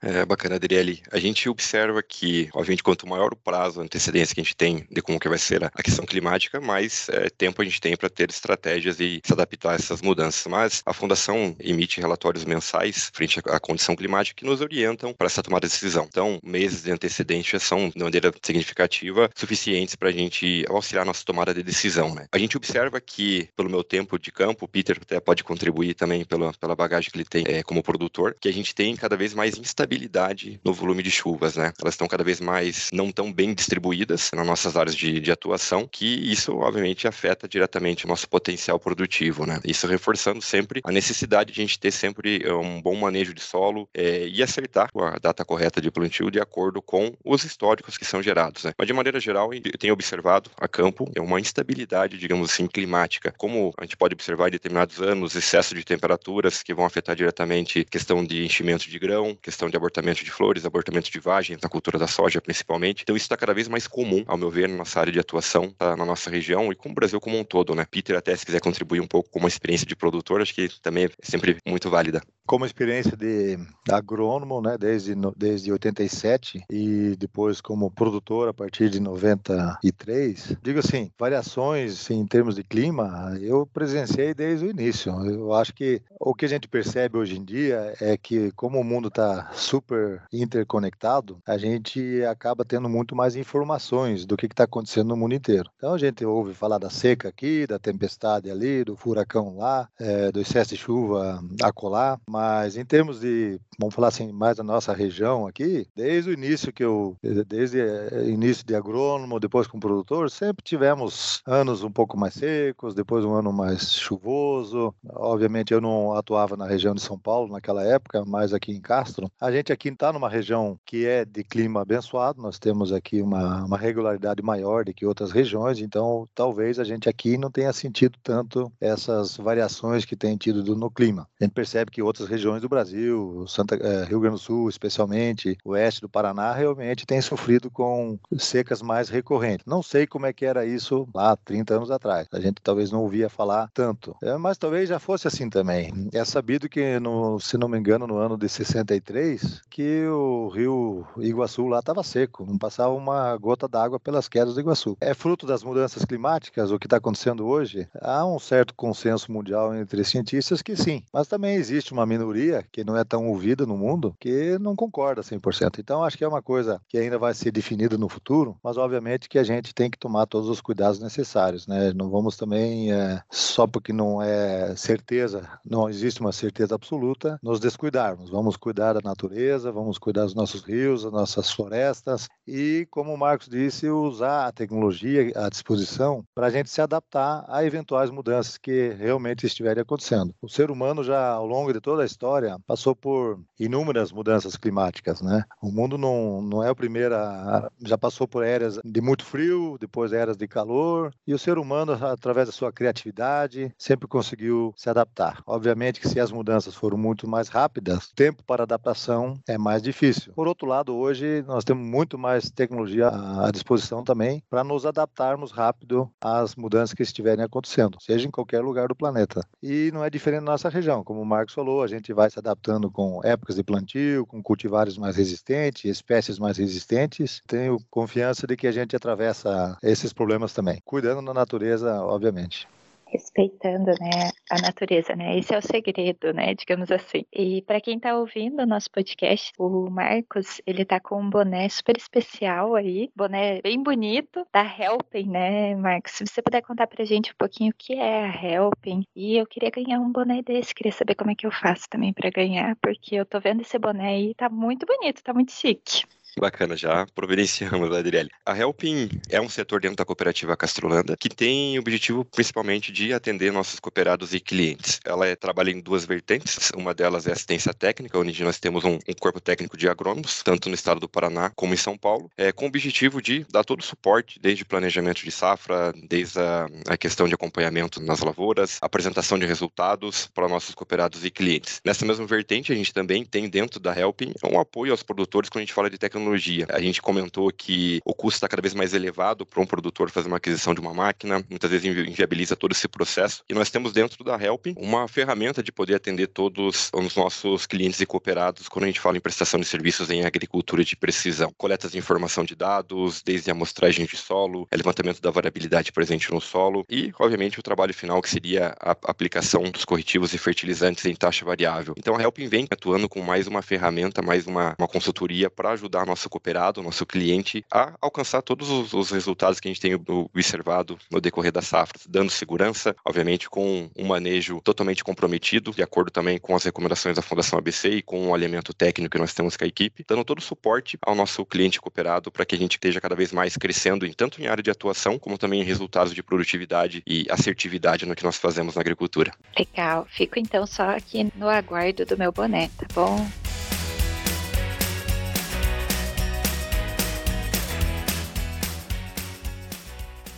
[0.00, 1.02] É bacana, Adriele.
[1.10, 4.86] A gente observa que, obviamente, quanto maior o prazo, a antecedência que a gente tem
[4.88, 8.08] de como que vai ser a questão climática, mais é, tempo a gente tem para
[8.08, 10.46] ter estratégias e se adaptar a essas mudanças.
[10.46, 15.42] Mas a Fundação emite relatórios mensais frente à condição climática que nos orientam para essa
[15.42, 16.06] tomada de decisão.
[16.08, 21.52] Então, meses de antecedência são, de maneira significativa, suficientes para a gente auxiliar nossa tomada
[21.52, 22.14] de decisão.
[22.14, 22.26] Né?
[22.30, 26.24] A gente observa que, pelo meu tempo de campo, o Peter até pode contribuir também
[26.24, 29.34] pela, pela bagagem que ele tem é, como produtor, que a gente tem cada vez
[29.34, 31.72] mais instabilidade instabilidade no volume de chuvas, né?
[31.80, 35.88] Elas estão cada vez mais não tão bem distribuídas nas nossas áreas de, de atuação,
[35.90, 39.60] que isso obviamente afeta diretamente o nosso potencial produtivo, né?
[39.64, 43.40] Isso reforçando sempre a necessidade de a gente ter sempre eh, um bom manejo de
[43.40, 48.04] solo é, e acertar a data correta de plantio de acordo com os históricos que
[48.04, 48.72] são gerados, né?
[48.76, 53.32] Mas de maneira geral, eu tenho observado a campo é uma instabilidade, digamos assim, climática,
[53.36, 57.84] como a gente pode observar em determinados anos, excesso de temperaturas que vão afetar diretamente
[57.84, 61.98] questão de enchimento de grão, questão de abortamento de flores, abortamento de vagem, na cultura
[61.98, 63.02] da soja principalmente.
[63.02, 65.70] Então isso está cada vez mais comum, ao meu ver, na nossa área de atuação,
[65.76, 67.84] tá, na nossa região e com o Brasil como um todo, né?
[67.90, 71.06] Peter, até se quiser contribuir um pouco com uma experiência de produtor, acho que também
[71.06, 72.20] é sempre muito válida.
[72.46, 73.58] Como experiência de
[73.90, 81.10] agrônomo, né, desde, desde 87 e depois como produtor a partir de 93, digo assim,
[81.18, 85.12] variações em termos de clima, eu presenciei desde o início.
[85.26, 88.84] Eu acho que o que a gente percebe hoje em dia é que como o
[88.84, 95.08] mundo está super interconectado, a gente acaba tendo muito mais informações do que está acontecendo
[95.08, 95.70] no mundo inteiro.
[95.76, 100.32] Então a gente ouve falar da seca aqui, da tempestade ali, do furacão lá, é,
[100.32, 104.94] do excesso de chuva acolá, mas em termos de, vamos falar assim, mais da nossa
[104.94, 107.16] região aqui, desde o início que eu,
[107.46, 112.94] desde o início de agrônomo, depois como produtor, sempre tivemos anos um pouco mais secos,
[112.94, 114.94] depois um ano mais chuvoso.
[115.10, 119.30] Obviamente eu não atuava na região de São Paulo naquela época, mas aqui em Castro.
[119.38, 123.64] A gente aqui está numa região que é de clima abençoado, nós temos aqui uma,
[123.64, 128.18] uma regularidade maior do que outras regiões, então talvez a gente aqui não tenha sentido
[128.22, 131.26] tanto essas variações que tem tido no clima.
[131.40, 135.56] A gente percebe que outras regiões do Brasil, Santa, é, Rio Grande do Sul especialmente,
[135.64, 139.66] oeste do Paraná, realmente tem sofrido com secas mais recorrentes.
[139.66, 142.26] Não sei como é que era isso lá 30 anos atrás.
[142.32, 146.08] A gente talvez não ouvia falar tanto, é, mas talvez já fosse assim também.
[146.12, 151.06] É sabido que, no, se não me engano, no ano de 63, que o rio
[151.18, 154.96] Iguaçu lá estava seco, não passava uma gota d'água pelas quedas do Iguaçu.
[155.00, 157.88] É fruto das mudanças climáticas, o que está acontecendo hoje?
[158.00, 162.82] Há um certo consenso mundial entre cientistas que sim, mas também existe uma minoria que
[162.82, 165.78] não é tão ouvida no mundo que não concorda 100%.
[165.78, 169.28] Então acho que é uma coisa que ainda vai ser definida no futuro, mas obviamente
[169.28, 171.92] que a gente tem que tomar todos os cuidados necessários, né?
[171.94, 177.60] Não vamos também é, só porque não é certeza, não existe uma certeza absoluta, nos
[177.60, 178.30] descuidarmos.
[178.30, 183.14] Vamos cuidar da natureza natureza, vamos cuidar dos nossos rios, das nossas florestas e, como
[183.14, 188.10] o Marcos disse, usar a tecnologia à disposição para a gente se adaptar a eventuais
[188.10, 190.34] mudanças que realmente estiverem acontecendo.
[190.42, 195.22] O ser humano já, ao longo de toda a história, passou por inúmeras mudanças climáticas,
[195.22, 195.44] né?
[195.62, 199.76] O mundo não, não é o primeiro, a, já passou por eras de muito frio,
[199.78, 204.90] depois eras de calor, e o ser humano, através da sua criatividade, sempre conseguiu se
[204.90, 205.42] adaptar.
[205.46, 209.82] Obviamente que se as mudanças foram muito mais rápidas, o tempo para adaptação é mais
[209.82, 210.32] difícil.
[210.34, 215.50] Por outro lado, hoje nós temos muito mais tecnologia à disposição também para nos adaptarmos
[215.50, 219.46] rápido às mudanças que estiverem acontecendo, seja em qualquer lugar do planeta.
[219.62, 222.38] E não é diferente na nossa região, como o Marcos falou, a gente vai se
[222.38, 227.42] adaptando com épocas de plantio, com cultivares mais resistentes, espécies mais resistentes.
[227.46, 232.68] Tenho confiança de que a gente atravessa esses problemas também, cuidando da natureza, obviamente.
[233.10, 235.38] Respeitando, né, a natureza, né?
[235.38, 237.24] Esse é o segredo, né, digamos assim.
[237.32, 241.68] E para quem está ouvindo o nosso podcast, o Marcos, ele tá com um boné
[241.68, 246.12] super especial aí, boné bem bonito da Helping, né, Marcos?
[246.12, 249.02] Se você puder contar pra gente um pouquinho o que é a Helping.
[249.14, 252.12] E eu queria ganhar um boné desse, queria saber como é que eu faço também
[252.12, 256.04] para ganhar, porque eu tô vendo esse boné aí, tá muito bonito, tá muito chique.
[256.36, 258.30] Bacana, já providenciamos, Adriele.
[258.44, 263.12] A Helping é um setor dentro da cooperativa Castrolanda que tem o objetivo principalmente de
[263.12, 265.00] atender nossos cooperados e clientes.
[265.04, 268.94] Ela é, trabalha em duas vertentes, uma delas é assistência técnica, onde nós temos um,
[268.94, 272.52] um corpo técnico de agrônomos, tanto no estado do Paraná como em São Paulo, é,
[272.52, 276.96] com o objetivo de dar todo o suporte, desde planejamento de safra, desde a, a
[276.96, 281.80] questão de acompanhamento nas lavouras, apresentação de resultados para nossos cooperados e clientes.
[281.84, 285.62] Nessa mesma vertente, a gente também tem dentro da Helping um apoio aos produtores quando
[285.62, 286.66] a gente fala de tecnologia tecnologia.
[286.70, 290.28] A gente comentou que o custo está cada vez mais elevado para um produtor fazer
[290.28, 293.42] uma aquisição de uma máquina, muitas vezes inviabiliza todo esse processo.
[293.48, 298.00] E nós temos dentro da Help uma ferramenta de poder atender todos os nossos clientes
[298.00, 301.52] e cooperados quando a gente fala em prestação de serviços em agricultura de precisão.
[301.56, 306.40] Coletas de informação de dados, desde a amostragem de solo, levantamento da variabilidade presente no
[306.40, 311.14] solo e, obviamente, o trabalho final que seria a aplicação dos corretivos e fertilizantes em
[311.14, 311.94] taxa variável.
[311.96, 316.07] Então a Help vem atuando com mais uma ferramenta, mais uma, uma consultoria para ajudar
[316.08, 320.98] nosso cooperado, nosso cliente, a alcançar todos os, os resultados que a gente tem observado
[321.10, 326.38] no decorrer das safras, dando segurança, obviamente com um manejo totalmente comprometido, de acordo também
[326.38, 329.64] com as recomendações da Fundação ABC e com o alimento técnico que nós temos com
[329.64, 333.00] a equipe, dando todo o suporte ao nosso cliente cooperado para que a gente esteja
[333.00, 336.22] cada vez mais crescendo em tanto em área de atuação, como também em resultados de
[336.22, 339.32] produtividade e assertividade no que nós fazemos na agricultura.
[339.58, 343.26] Legal, fico então só aqui no aguardo do meu boné, tá bom?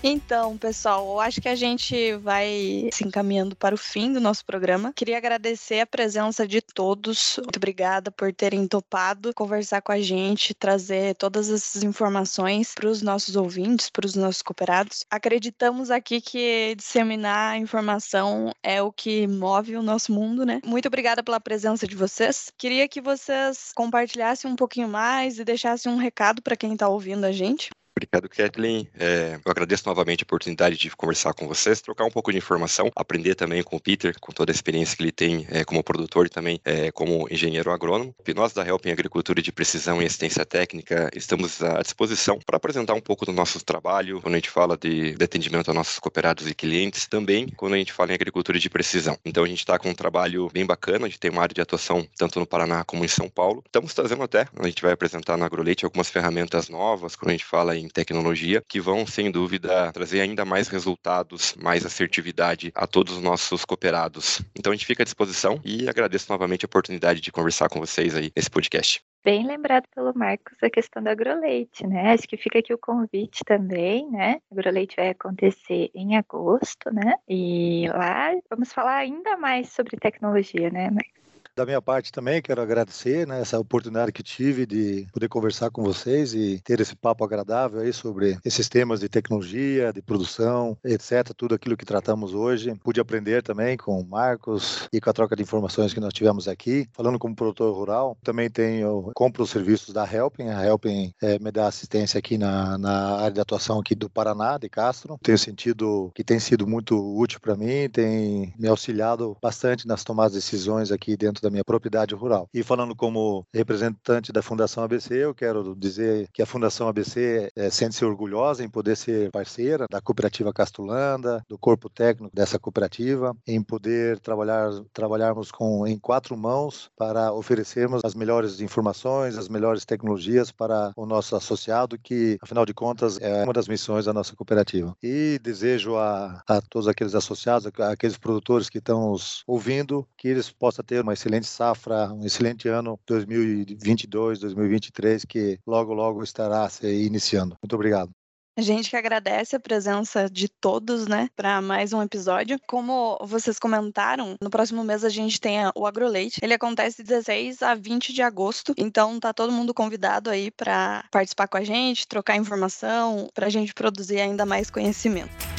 [0.02, 4.42] Então, pessoal, eu acho que a gente vai se encaminhando para o fim do nosso
[4.46, 4.94] programa.
[4.94, 7.36] Queria agradecer a presença de todos.
[7.36, 13.02] Muito obrigada por terem topado conversar com a gente, trazer todas essas informações para os
[13.02, 15.04] nossos ouvintes, para os nossos cooperados.
[15.10, 20.62] Acreditamos aqui que disseminar informação é o que move o nosso mundo, né?
[20.64, 22.50] Muito obrigada pela presença de vocês.
[22.56, 27.24] Queria que vocês compartilhassem um pouquinho mais e deixassem um recado para quem está ouvindo
[27.24, 27.68] a gente.
[28.00, 28.88] Obrigado, Kathleen.
[28.98, 32.90] É, eu agradeço novamente a oportunidade de conversar com vocês, trocar um pouco de informação,
[32.96, 36.24] aprender também com o Peter, com toda a experiência que ele tem é, como produtor
[36.24, 38.14] e também é, como engenheiro agrônomo.
[38.26, 42.56] E nós da Help em Agricultura de Precisão e Assistência Técnica estamos à disposição para
[42.56, 45.98] apresentar um pouco do nosso trabalho, quando a gente fala de, de atendimento a nossos
[45.98, 49.18] cooperados e clientes, também quando a gente fala em agricultura de precisão.
[49.26, 51.60] Então a gente está com um trabalho bem bacana, a gente tem uma área de
[51.60, 53.62] atuação tanto no Paraná como em São Paulo.
[53.66, 57.44] Estamos trazendo até, a gente vai apresentar no AgroLeite algumas ferramentas novas, quando a gente
[57.44, 63.16] fala em tecnologia, que vão, sem dúvida, trazer ainda mais resultados, mais assertividade a todos
[63.16, 64.42] os nossos cooperados.
[64.58, 68.14] Então a gente fica à disposição e agradeço novamente a oportunidade de conversar com vocês
[68.14, 69.02] aí nesse podcast.
[69.22, 72.14] Bem lembrado pelo Marcos a questão do agroleite, né?
[72.14, 74.40] Acho que fica aqui o convite também, né?
[74.50, 77.16] O agroleite vai acontecer em agosto, né?
[77.28, 81.19] E lá vamos falar ainda mais sobre tecnologia, né, Marcos?
[81.60, 85.82] Da minha parte também, quero agradecer né, essa oportunidade que tive de poder conversar com
[85.82, 91.34] vocês e ter esse papo agradável aí sobre esses temas de tecnologia, de produção, etc.
[91.36, 92.74] Tudo aquilo que tratamos hoje.
[92.82, 96.48] Pude aprender também com o Marcos e com a troca de informações que nós tivemos
[96.48, 96.88] aqui.
[96.94, 100.48] Falando como produtor rural, também tenho, compro os serviços da Helping.
[100.48, 104.56] A Helping é, me dá assistência aqui na, na área de atuação aqui do Paraná,
[104.56, 105.18] de Castro.
[105.22, 110.32] Tenho sentido que tem sido muito útil para mim, tem me auxiliado bastante nas tomadas
[110.32, 112.48] de decisões aqui dentro da minha propriedade rural.
[112.54, 117.70] E falando como representante da Fundação ABC, eu quero dizer que a Fundação ABC é,
[117.70, 123.62] sente-se orgulhosa em poder ser parceira da cooperativa Castulanda, do corpo técnico dessa cooperativa, em
[123.62, 130.50] poder trabalhar trabalharmos com em quatro mãos para oferecermos as melhores informações, as melhores tecnologias
[130.50, 134.94] para o nosso associado, que afinal de contas é uma das missões da nossa cooperativa.
[135.02, 139.14] E desejo a, a todos aqueles associados, aqueles produtores que estão
[139.46, 145.58] ouvindo, que eles possam ter uma excelente excelente safra, um excelente ano 2022, 2023, que
[145.66, 147.56] logo, logo estará se iniciando.
[147.62, 148.10] Muito obrigado.
[148.58, 152.58] A gente que agradece a presença de todos, né, para mais um episódio.
[152.66, 156.40] Como vocês comentaram, no próximo mês a gente tem o AgroLeite.
[156.42, 161.04] Ele acontece de 16 a 20 de agosto, então tá todo mundo convidado aí para
[161.10, 165.49] participar com a gente, trocar informação, para a gente produzir ainda mais conhecimento.